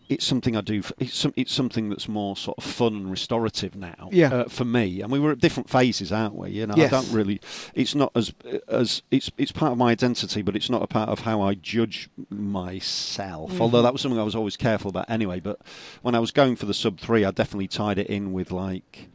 [0.10, 0.80] It's something I do.
[0.80, 4.10] f- It's some, It's something that's more sort of fun and restorative now.
[4.12, 4.34] Yeah.
[4.34, 6.52] Uh, for me, and we were at different phases, aren't we?
[6.52, 6.94] You know, Yes.
[6.94, 7.42] I don't really.
[7.76, 8.34] It's not as
[8.68, 11.56] as it's it's part of my identity, but it's not a part of how I
[11.56, 13.52] judge myself.
[13.52, 13.62] Mm-hmm.
[13.62, 15.40] Although that was something I was always careful about anyway.
[15.40, 15.60] But
[16.02, 19.10] when I was going for the sub three, I definitely tied it in with like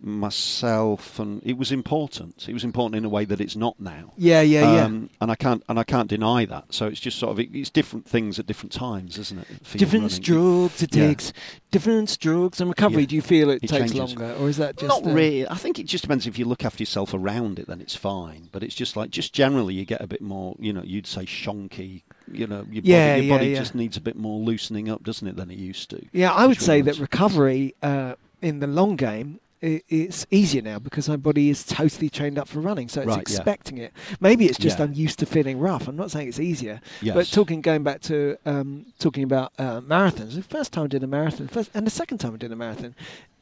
[0.00, 2.48] myself, and it was important.
[2.48, 4.12] It was important in a way that it's not now.
[4.16, 4.84] Yeah, yeah, yeah.
[4.84, 6.72] Um, and I can't and I can't deny that.
[6.72, 9.46] So it's just sort of it, it's different things at different times, isn't it?
[9.76, 10.08] different running?
[10.22, 11.08] strokes it Yeah.
[11.08, 11.32] takes,
[11.70, 13.02] different strokes and recovery.
[13.02, 13.08] Yeah.
[13.08, 13.98] Do you feel it, It takes changes.
[13.98, 15.48] longer, or is that just Not uh, really.
[15.48, 18.48] I think it just depends if you look after yourself around it, then it's fine.
[18.52, 20.56] But it's just like just generally you get a bit more.
[20.58, 22.02] You know, you'd say shonky.
[22.30, 23.58] You know, your Yeah, body, your yeah, body yeah.
[23.58, 26.04] just needs a bit more loosening up, doesn't it, than it used to?
[26.12, 31.08] Yeah, I would say that recovery uh, in the long game it's easier now because
[31.08, 33.20] my body is totally trained up for running, so it's Right, yeah.
[33.20, 33.92] expecting it.
[34.20, 34.84] Maybe it's just Yeah.
[34.84, 35.88] I'm used to feeling rough.
[35.88, 37.14] I'm not saying it's easier, Yes.
[37.14, 40.34] but talking going back to um, talking about uh, marathons.
[40.34, 42.56] The first time I did a marathon, first and the second time I did a
[42.56, 42.94] marathon,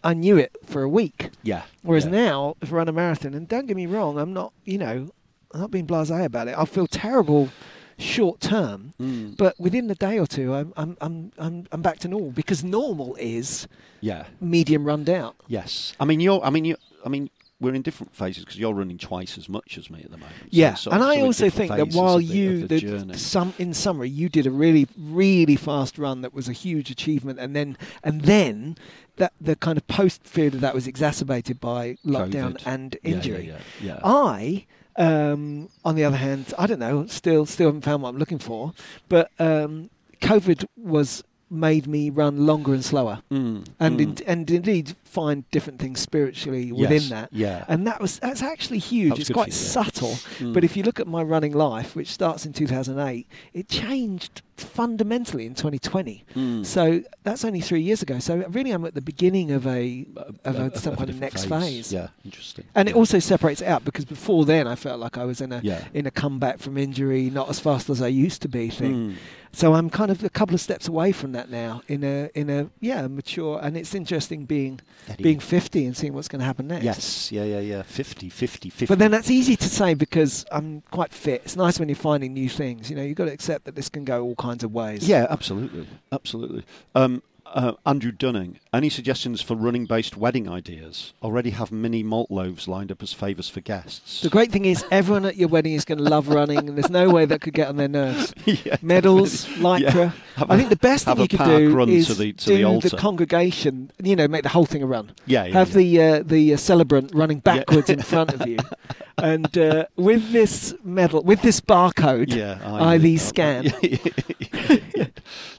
[0.05, 1.31] I knew it for a week.
[1.43, 1.63] Yeah.
[1.83, 2.11] Whereas yeah.
[2.13, 5.11] now, if I run a marathon, and don't get me wrong, I'm not, you know,
[5.53, 6.53] I'm not being blasé about it.
[6.53, 7.51] I'll feel terrible
[7.99, 9.37] short term, Mm.
[9.37, 12.63] but within a day or two, I'm, I'm, I'm, I'm, I'm back to normal because
[12.65, 13.67] normal is
[14.01, 14.27] yeah.
[14.41, 15.35] medium run down.
[15.49, 15.95] Yes.
[16.01, 16.43] I mean, you're.
[16.45, 16.77] I mean, you.
[17.05, 17.31] I mean,
[17.61, 20.35] we're in different phases because you're running twice as much as me at the moment.
[20.51, 24.11] Yeah, and I so also think that while the, you, the the, some in summary,
[24.11, 28.23] you did a really, really fast run that was a huge achievement, and then, and
[28.23, 28.77] then,
[29.17, 32.67] that the kind of post period of that was exacerbated by lockdown COVID.
[32.67, 33.47] and Yeah, yeah, injury.
[33.47, 33.59] Yeah.
[33.81, 34.01] yeah.
[34.05, 34.67] I,
[34.99, 37.07] um, on the other hand, I don't know.
[37.07, 38.73] Still, still haven't found what I'm looking for.
[39.09, 39.91] But um,
[40.21, 44.21] COVID was made me run longer and slower, Mm, and mm.
[44.21, 47.29] in, and indeed find different things spiritually within Yes, that.
[47.31, 47.65] Yeah.
[47.69, 49.11] And that was that's actually huge.
[49.11, 49.73] That It's quite for you, yeah.
[49.85, 50.53] subtle, Mm.
[50.55, 55.47] but if you look at my running life, which starts in 2008, it changed fundamentally
[55.47, 56.25] in 2020.
[56.35, 56.65] Mm.
[56.67, 58.19] So that's only three years ago.
[58.19, 60.07] So really, I'm at the beginning of a
[60.45, 61.93] of a, a some kind of next phase.
[61.93, 62.09] Yeah.
[62.25, 62.65] Interesting.
[62.75, 65.61] And it also separates out because before then I felt like I was in a
[65.63, 65.85] Yeah.
[65.95, 68.95] in a comeback from injury, not as fast as I used to be thing.
[69.13, 69.15] Mm.
[69.53, 72.51] So I'm kind of a couple of steps away from that now in a in
[72.51, 75.23] a yeah mature and it's interesting being Steady.
[75.23, 76.85] being 50 and seeing what's going to happen next.
[76.85, 77.33] Yes.
[77.33, 77.45] Yeah.
[77.45, 77.61] Yeah.
[77.61, 77.83] Yeah.
[77.83, 78.87] 50, 50, 50.
[78.87, 81.43] But then that's easy to say because I'm quite fit.
[81.45, 82.91] It's nice when you're finding new things.
[82.91, 85.09] You know, you've got to accept that this can go all kinds of ways.
[85.09, 86.65] Yeah, absolutely, absolutely.
[86.95, 91.13] Um, uh, Andrew Dunning, any suggestions for running-based wedding ideas?
[91.23, 94.21] Already have mini malt loaves lined up as favours for guests.
[94.21, 96.91] The great thing is everyone at your wedding is going to love running and there's
[96.91, 98.35] no way that could get on their nerves.
[98.45, 99.95] yeah, Medals, lycra.
[99.95, 100.13] Yeah.
[100.37, 102.57] I a- think the best thing you could do run is to the to do
[102.57, 102.97] the altar.
[102.97, 103.91] congregation.
[104.03, 105.13] You know, make the whole thing a run.
[105.27, 105.75] yeah, yeah, have yeah.
[105.75, 108.59] the uh, the uh, celebrant running backwards in front of you,
[109.19, 113.73] and uh, with this medal, with this barcode, yeah, ID scan.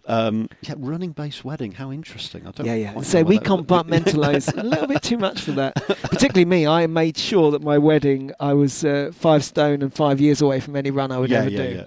[0.10, 1.74] Um, yeah, running-based wedding.
[1.74, 2.48] How interesting!
[2.48, 2.66] I don't.
[2.66, 2.94] Yeah, yeah.
[3.08, 5.76] So we what that would- compartmentalise a little bit too much for that.
[5.86, 10.20] Particularly me, I made sure that my wedding, I was uh, five stone and five
[10.20, 11.86] years away from any run I would yeah, ever yeah, do.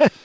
[0.00, 0.08] yeah.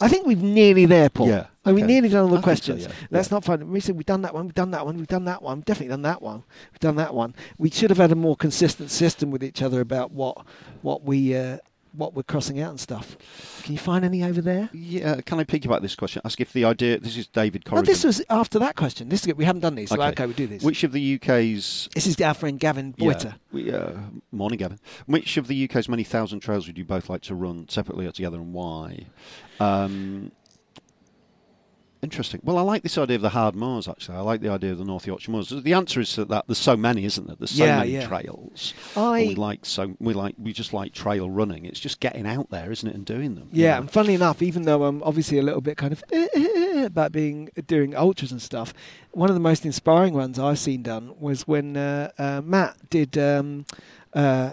[0.00, 1.28] I think we've nearly there, Paul.
[1.28, 1.92] Yeah, Are we okay.
[1.92, 2.82] nearly done all the I think so, questions?
[2.82, 3.36] yeah, That's yeah.
[3.36, 3.70] not fun.
[3.70, 5.88] We said we've done that one, we've done that one, we've done that one, definitely
[5.90, 6.42] done that one,
[6.72, 7.34] we've done that one.
[7.56, 10.44] We should have had a more consistent system with each other about what
[10.82, 11.58] what we uh,
[11.92, 13.16] what we're crossing out and stuff.
[13.62, 14.68] Can you find any over there?
[14.72, 16.22] Yeah, can I pick you piggyback this question?
[16.24, 16.98] Ask if the idea.
[16.98, 17.84] This is David No, Corrigan.
[17.86, 19.08] this was after that question.
[19.08, 20.08] This is we haven't done these, so Okay.
[20.08, 20.62] okay, we do this.
[20.62, 23.24] Which of the UK's this is our friend Gavin Boiter.
[23.24, 23.92] Yeah, we, uh,
[24.30, 24.78] morning, Gavin.
[25.06, 28.12] Which of the UK's many thousand trails would you both like to run separately or
[28.12, 29.06] together, and why?
[29.60, 30.32] Um,
[32.02, 32.40] interesting.
[32.42, 33.88] Well, I like this idea of the hard moors.
[33.88, 35.50] Actually, I like the idea of the North Yorkshire moors.
[35.50, 37.36] The answer is that, that there's so many, isn't there?
[37.38, 38.06] There's so Yeah, many yeah.
[38.06, 38.74] trails.
[38.96, 41.64] I And we like so we like we just like trail running.
[41.64, 43.48] It's just getting out there, isn't it, and doing them.
[43.52, 43.80] you Yeah, know?
[43.82, 46.02] and funnily enough, even though I'm obviously a little bit kind of
[46.84, 48.74] about being doing ultras and stuff,
[49.12, 53.16] one of the most inspiring ones I've seen done was when uh, uh, Matt did.
[53.16, 53.64] Um,
[54.14, 54.52] uh,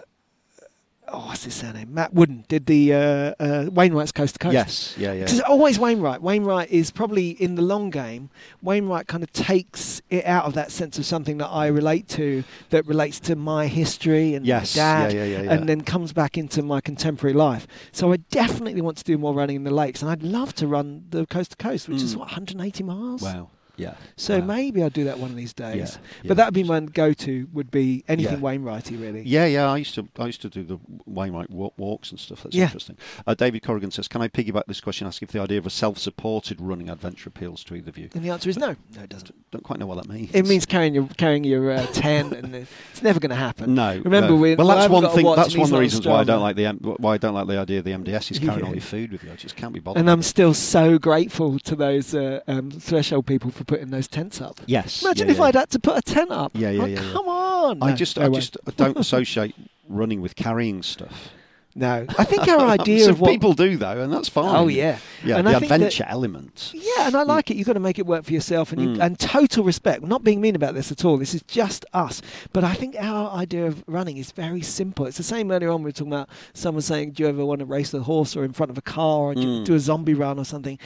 [1.11, 1.93] oh, what's his surname?
[1.93, 2.97] Matt Wooden did the uh,
[3.39, 4.53] uh, Wainwright's Coast to Coast.
[4.53, 4.95] Yes.
[4.97, 5.13] Yeah.
[5.13, 5.23] Yeah.
[5.25, 6.21] Because always Wainwright.
[6.21, 8.29] Wainwright is probably in the long game.
[8.61, 12.43] Wainwright kind of takes it out of that sense of something that I relate to,
[12.69, 15.51] that relates to my history and Yes, my dad, yeah, yeah, yeah, yeah.
[15.53, 17.67] and then comes back into my contemporary life.
[17.91, 20.67] So I definitely want to do more running in the lakes, and I'd love to
[20.67, 22.19] run the coast to coast, which is Mm.
[22.19, 23.21] what 180 miles.
[23.21, 23.49] Wow.
[23.79, 23.95] Yeah.
[24.15, 24.45] So wow.
[24.45, 25.97] maybe I'll do that one of these days.
[26.23, 26.27] Yeah.
[26.27, 27.47] But that would be my go-to.
[27.53, 28.49] Would be anything Yeah.
[28.49, 29.21] Wainwrighty, really.
[29.21, 29.71] Yeah, yeah.
[29.71, 32.43] I used to, I used to do the Wainwright walks and stuff.
[32.43, 32.65] That's Yeah.
[32.65, 32.97] interesting.
[33.25, 35.07] Uh, David Corrigan says, "Can I piggyback this question?
[35.07, 38.09] Ask if the idea of a self-supported running adventure appeals to either of you.
[38.13, 38.75] And the answer is no.
[38.95, 39.33] No, it doesn't.
[39.51, 40.29] Don't quite know what that means.
[40.33, 43.73] It means carrying your carrying your uh, tent, and it's never going to happen.
[43.73, 44.01] no.
[44.03, 44.35] Remember, no.
[44.35, 45.25] we well, that's one thing.
[45.35, 46.67] That's one of the reasons why I don't like the
[46.97, 49.23] why I don't like the idea of the MDS is carrying all your food with
[49.23, 49.31] you.
[49.31, 49.99] I just can't be bothered.
[49.99, 54.41] And I'm still so grateful to those uh, um, threshold people for putting those tents
[54.41, 54.59] up.
[54.65, 55.01] yes.
[55.03, 55.43] Imagine yeah, if yeah.
[55.45, 56.51] I'd had to put a tent up.
[56.55, 57.11] Yeah, yeah, Oh, yeah, yeah.
[57.13, 57.83] Come on.
[57.83, 58.39] I just, no I way.
[58.39, 59.55] just don't associate
[59.87, 61.29] running with carrying stuff.
[61.75, 62.05] no.
[62.17, 64.55] I think our idea Some of what people do though, and that's fine.
[64.55, 65.37] Oh yeah, yeah.
[65.37, 66.71] and the think that- adventure element.
[66.73, 67.57] Yeah, and I like it.
[67.57, 69.01] You've got to make it work for yourself, and you, Mm.
[69.05, 70.01] and total respect.
[70.01, 71.17] We're not being mean about this at all.
[71.17, 72.21] This is just us.
[72.53, 75.05] But I think our idea of running is very simple.
[75.05, 75.81] It's the same earlier on.
[75.83, 78.43] We were talking about someone saying, "Do you ever want to race a horse or
[78.43, 79.63] in front of a car or Mm.
[79.63, 80.79] do a zombie run or something?"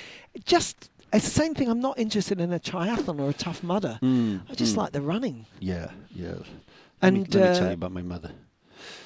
[0.46, 1.70] Just it's the same thing.
[1.70, 3.99] I'm not interested in a triathlon or a tough mudder.
[4.01, 4.78] Mm, I just mm.
[4.78, 5.45] like the running.
[5.59, 6.30] Yeah, yeah.
[6.30, 6.45] Let
[7.01, 8.32] And, me, let me uh, tell you about my mother.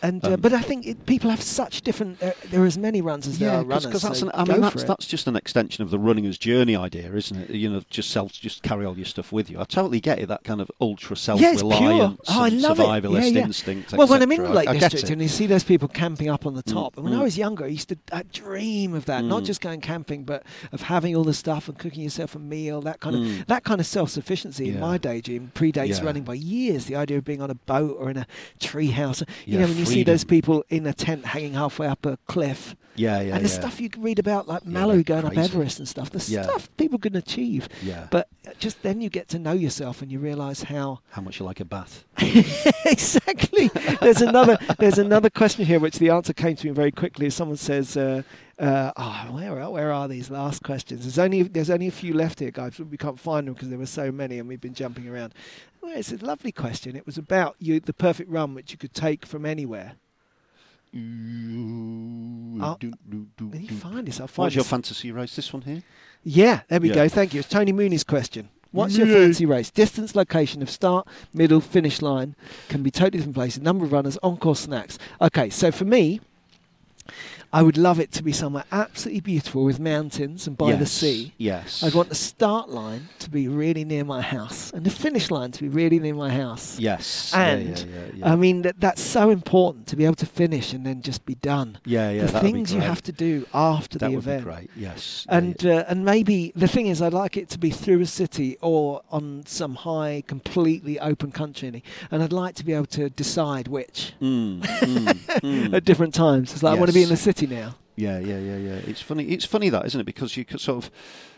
[0.02, 2.22] And uh, Um, but I think it, people have such different.
[2.22, 3.86] Uh, there are as many runs as there are runners.
[3.86, 6.76] because that's so an, I mean that's that's just an extension of the runner's journey
[6.76, 7.50] idea, isn't it?
[7.50, 9.60] You know, just self, just carry all your stuff with you.
[9.60, 10.28] I totally get it.
[10.28, 12.84] That kind of ultra Yeah, self-reliance, Oh, I love it.
[12.86, 13.44] survivalist Yeah, yeah.
[13.46, 13.94] instinct.
[13.94, 15.10] Well, when I'm in Lake I District it.
[15.12, 17.24] and you see those people camping up on the top, and when I mm.
[17.24, 19.24] was younger, I used to I dream of that.
[19.24, 19.46] Not Mm.
[19.46, 22.82] just going camping, but of having all the stuff and cooking yourself a meal.
[22.82, 23.46] That kind of Mm.
[23.48, 24.80] that kind of self-sufficiency in Yeah.
[24.80, 26.04] my daydream predates Yeah.
[26.06, 26.86] running by years.
[26.86, 28.28] The idea of being on a boat or in a
[28.60, 29.22] tree house.
[29.46, 32.18] You Yeah, know, when you see those people in a tent hanging halfway up a
[32.28, 32.76] cliff.
[32.96, 33.56] yeah, yeah, and the yeah.
[33.56, 35.38] stuff you read about, like Yeah, Mallory they're going up.
[35.38, 36.44] Everest and stuff, the Yeah.
[36.44, 37.68] stuff people can achieve.
[37.84, 38.08] Yeah.
[38.10, 38.28] But
[38.60, 41.60] just then you get to know yourself and you realise how How much you like
[41.60, 42.06] a bath?
[42.86, 43.70] exactly.
[44.02, 44.58] There's another.
[44.80, 47.30] There's another question here, which the answer came to me very quickly.
[47.30, 48.24] Someone says, uh,
[48.60, 52.14] uh, "Oh, where are, where are these last questions?" There's only there's only a few
[52.14, 52.80] left here, guys.
[52.80, 55.34] We can't find them because there were so many, and we've been jumping around.
[55.88, 56.98] Well, it's a lovely question.
[56.98, 59.94] It was about you, the perfect run which you could take from anywhere.
[60.94, 62.60] Oh, When
[63.62, 63.76] you ah.
[63.80, 64.70] find this, I'll find What's your this.
[64.70, 65.34] fantasy race?
[65.38, 65.84] This one here?
[66.26, 66.96] Yeah, there we Yeah.
[66.96, 67.08] go.
[67.08, 67.40] Thank you.
[67.40, 68.50] It's Tony Mooney's question.
[68.74, 69.72] What's your fancy race?
[69.72, 72.36] Distance, location of start, middle, finish line
[72.68, 73.62] can be totally different places.
[73.62, 75.00] Number of runners, on-course snacks.
[75.22, 76.20] Okay, so for me,
[77.54, 81.34] I would love it to be somewhere absolutely beautiful with mountains and by the sea.
[81.38, 81.82] Yes.
[81.84, 85.52] I'd want the start line to be really near my house and the finish line
[85.52, 86.80] to be really near my house.
[86.80, 87.34] Yes.
[87.34, 88.32] And yeah, yeah, yeah.
[88.34, 91.36] I mean that that's so important to be able to finish and then just be
[91.36, 91.78] done.
[91.86, 92.26] yeah, yeah.
[92.26, 94.42] the things you have to do after That the would event.
[94.46, 94.70] be great.
[94.76, 95.26] Yes.
[95.30, 98.58] And uh, and maybe the thing is, I'd like it to be through a city
[98.62, 103.68] or on some high, completely open country, and I'd like to be able to decide
[103.68, 105.06] which Mm, mm,
[105.42, 105.74] mm.
[105.74, 106.54] at different times.
[106.54, 107.24] It's like I want to be in the Yes.
[107.38, 107.76] City now.
[107.96, 108.80] Yeah, yeah, yeah, yeah.
[108.86, 109.26] It's funny.
[109.26, 110.06] It's funny that, isn't it?
[110.06, 110.92] Because you could sort of,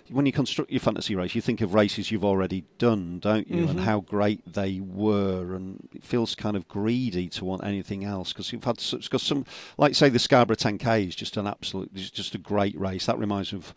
[0.10, 3.68] when you construct your fantasy race, you think of races you've already done, don't you?
[3.68, 3.84] And Mhm.
[3.84, 8.52] how great they were, and it feels kind of greedy to want anything else because
[8.52, 9.04] you've had such.
[9.04, 9.46] Because some,
[9.78, 13.06] like say, the Scarborough 10K is just an absolute, it's just a great race.
[13.06, 13.74] That reminds me of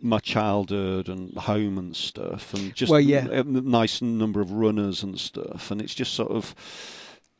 [0.00, 3.26] my childhood and home and stuff, and just Well, yeah.
[3.30, 6.54] a nice number of runners and stuff, and it's just sort of.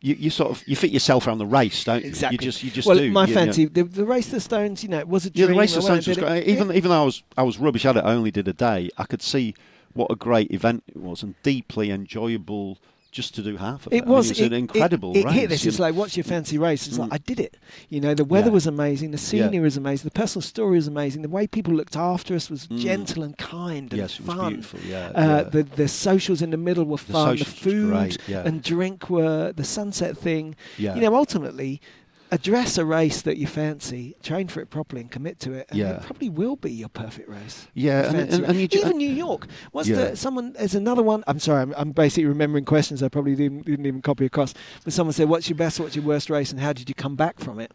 [0.00, 2.08] You, you sort of you fit yourself around the race, don't you?
[2.08, 2.34] Exactly.
[2.34, 3.10] You just you just well, do.
[3.10, 3.40] my you know.
[3.40, 5.48] fancy, the, the race of the stones, you know, it was a dream.
[5.48, 6.20] Yeah, the race went Stones was it.
[6.20, 6.46] great.
[6.46, 6.74] Even Yeah.
[6.76, 8.90] even though I was I was rubbish at it, I only did a day.
[8.96, 9.54] I could see
[9.94, 12.78] what a great event it was and deeply enjoyable
[13.20, 13.96] just to do half of it.
[13.96, 15.34] It I mean, was it an incredible It, it race.
[15.34, 15.66] hit this.
[15.66, 15.86] It's know.
[15.86, 16.82] like, what's your fancy race?
[16.88, 17.14] It's like Mm.
[17.18, 17.52] I did it.
[17.94, 18.58] You know, the weather Yeah.
[18.60, 19.30] was amazing, the Yeah.
[19.48, 22.66] scenery was amazing, the personal story was amazing, the way people looked after us was
[22.68, 22.78] Mm.
[22.88, 24.48] gentle and kind and yes, it was fun.
[24.54, 24.80] beautiful.
[24.88, 25.42] Yeah, Uh, yeah.
[25.54, 27.36] the the socials in the middle were The fun.
[27.38, 28.42] The, food yeah.
[28.48, 30.54] and drink were the sunset thing.
[30.84, 30.94] yeah.
[30.94, 31.80] You know, ultimately,
[32.30, 35.78] address a race that you fancy, train for it properly, and commit to it, and
[35.78, 35.96] Yeah.
[35.96, 37.66] it probably will be your perfect race.
[37.74, 39.46] yeah, and, and, and even New York.
[39.72, 40.10] What's Yeah.
[40.10, 40.52] the someone?
[40.52, 41.24] There's another one.
[41.26, 41.62] I'm sorry.
[41.62, 44.54] I'm, I'm basically remembering questions I probably didn't, didn't even copy across.
[44.84, 45.80] But someone said, "What's your best?
[45.80, 46.50] What's your worst race?
[46.50, 47.72] And how did you come back from it?"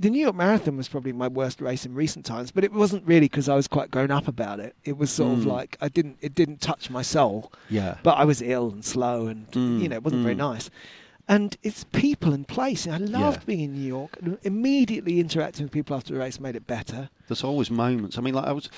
[0.00, 3.04] The New York Marathon was probably my worst race in recent times, but it wasn't
[3.04, 4.76] really because I was quite grown up about it.
[4.84, 5.48] It was sort of Mm.
[5.48, 6.18] like I didn't.
[6.20, 9.88] It didn't touch my soul, yeah, but I was ill and slow, and Mm, you
[9.88, 10.38] know, it wasn't very mm.
[10.38, 10.70] nice.
[11.28, 12.86] And it's people and place.
[12.86, 13.44] And I loved Yeah.
[13.46, 14.16] being in New York.
[14.22, 17.10] And immediately interacting with people after the race made it better.
[17.28, 18.16] there's always moments.
[18.16, 18.70] I mean, like I was,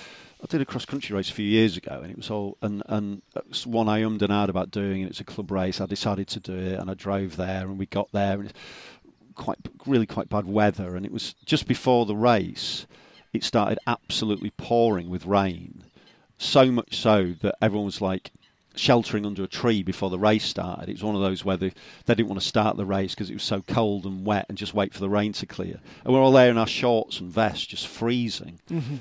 [0.42, 2.82] I did a cross country race a few years ago, and it was all and
[2.86, 5.80] and it's one I ummed and ahed about doing, and it's a club race.
[5.80, 8.58] I decided to do it, and I drove there, and we got there, and it's
[9.36, 12.86] quite really quite bad weather, and it was just before the race.
[13.32, 15.84] It started absolutely pouring with rain,
[16.36, 18.32] so much so that everyone was like
[18.76, 20.88] sheltering under a tree before the race started.
[20.88, 21.72] It was one of those where they,
[22.06, 24.56] they didn't want to start the race because it was so cold and wet and
[24.56, 25.80] just wait for the rain to clear.
[26.04, 28.60] And we're all there in our shorts and vests, just freezing.
[28.70, 28.96] Mm-hmm.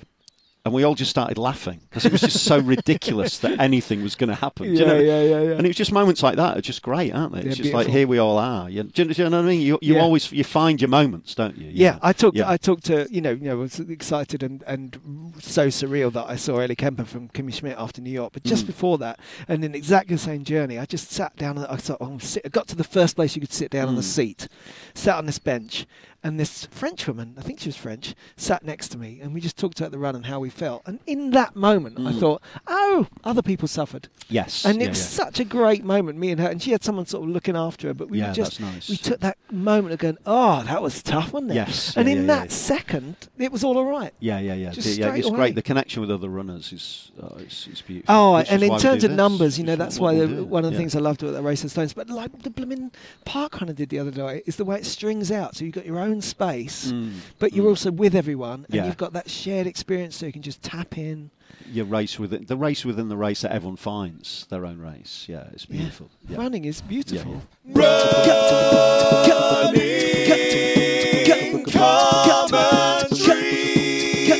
[0.65, 4.15] And we all just started laughing because it was just so ridiculous that anything was
[4.15, 4.65] going to happen.
[4.73, 4.99] Do you know?
[4.99, 5.51] yeah, yeah, yeah.
[5.51, 7.39] And it was just moments like that are just great, aren't they?
[7.43, 8.69] Yeah, It's just like here we all are.
[8.69, 9.61] You, do, you, do you know what I mean?
[9.61, 10.01] You, you Yeah.
[10.01, 11.67] always you find your moments, don't you?
[11.67, 11.99] You Yeah, know?
[12.01, 12.35] I talked.
[12.37, 12.49] Yeah.
[12.49, 16.35] I talked to you know, you know, was excited and, and so surreal that I
[16.35, 18.33] saw Ellie Kemper from Kimmy Schmidt after New York.
[18.33, 18.67] But just Mm.
[18.67, 21.57] before that, and in exactly the same journey, I just sat down.
[21.57, 23.87] And I thought, oh, sit, I got to the first place you could sit down
[23.87, 24.03] on the Mm.
[24.03, 24.47] seat,
[24.93, 25.85] sat on this bench,
[26.23, 29.39] and this French woman, I think she was French, sat next to me, and we
[29.41, 30.81] just talked about the run and how we felt.
[30.85, 32.19] And in that moment, I Mm.
[32.19, 34.65] thought, oh, other people suffered, Yes.
[34.65, 35.25] and yeah, it was yeah.
[35.25, 36.17] such a great moment.
[36.19, 38.33] Me and her, and she had someone sort of looking after her, but we yeah,
[38.33, 38.89] just nice.
[38.89, 41.55] we took that moment of going, oh, that was tough, wasn't it?
[41.55, 44.13] Yes, And in that second, it was all all right.
[44.19, 44.71] Yeah, yeah, yeah.
[44.71, 45.35] Just yeah, it's away.
[45.37, 45.55] great.
[45.55, 48.13] The connection with other runners is uh, it's, it's beautiful.
[48.13, 50.71] Oh, Which and in terms of this, numbers, you know, that's why we'll one of
[50.71, 52.91] the things I loved about the Race of Stones, but like the Blooming
[53.25, 55.55] Park kind of did the other day, is the way it strings out.
[55.55, 57.13] So you've got your own own space, mm.
[57.37, 57.69] but you're mm.
[57.69, 58.85] also with everyone, and yeah.
[58.85, 61.31] you've got that shared experience, so you can just tap in.
[61.71, 65.25] Your race within the race within the race that everyone finds their own race.
[65.27, 66.09] Yeah, it's beautiful.
[66.23, 66.31] Yeah.
[66.31, 66.43] Yeah.
[66.43, 67.41] Running is beautiful.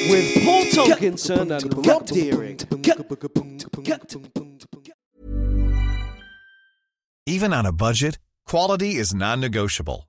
[0.09, 2.59] With Paul Tonkinson and Rob Deering.
[7.27, 8.17] Even on a budget,
[8.47, 10.08] quality is non-negotiable.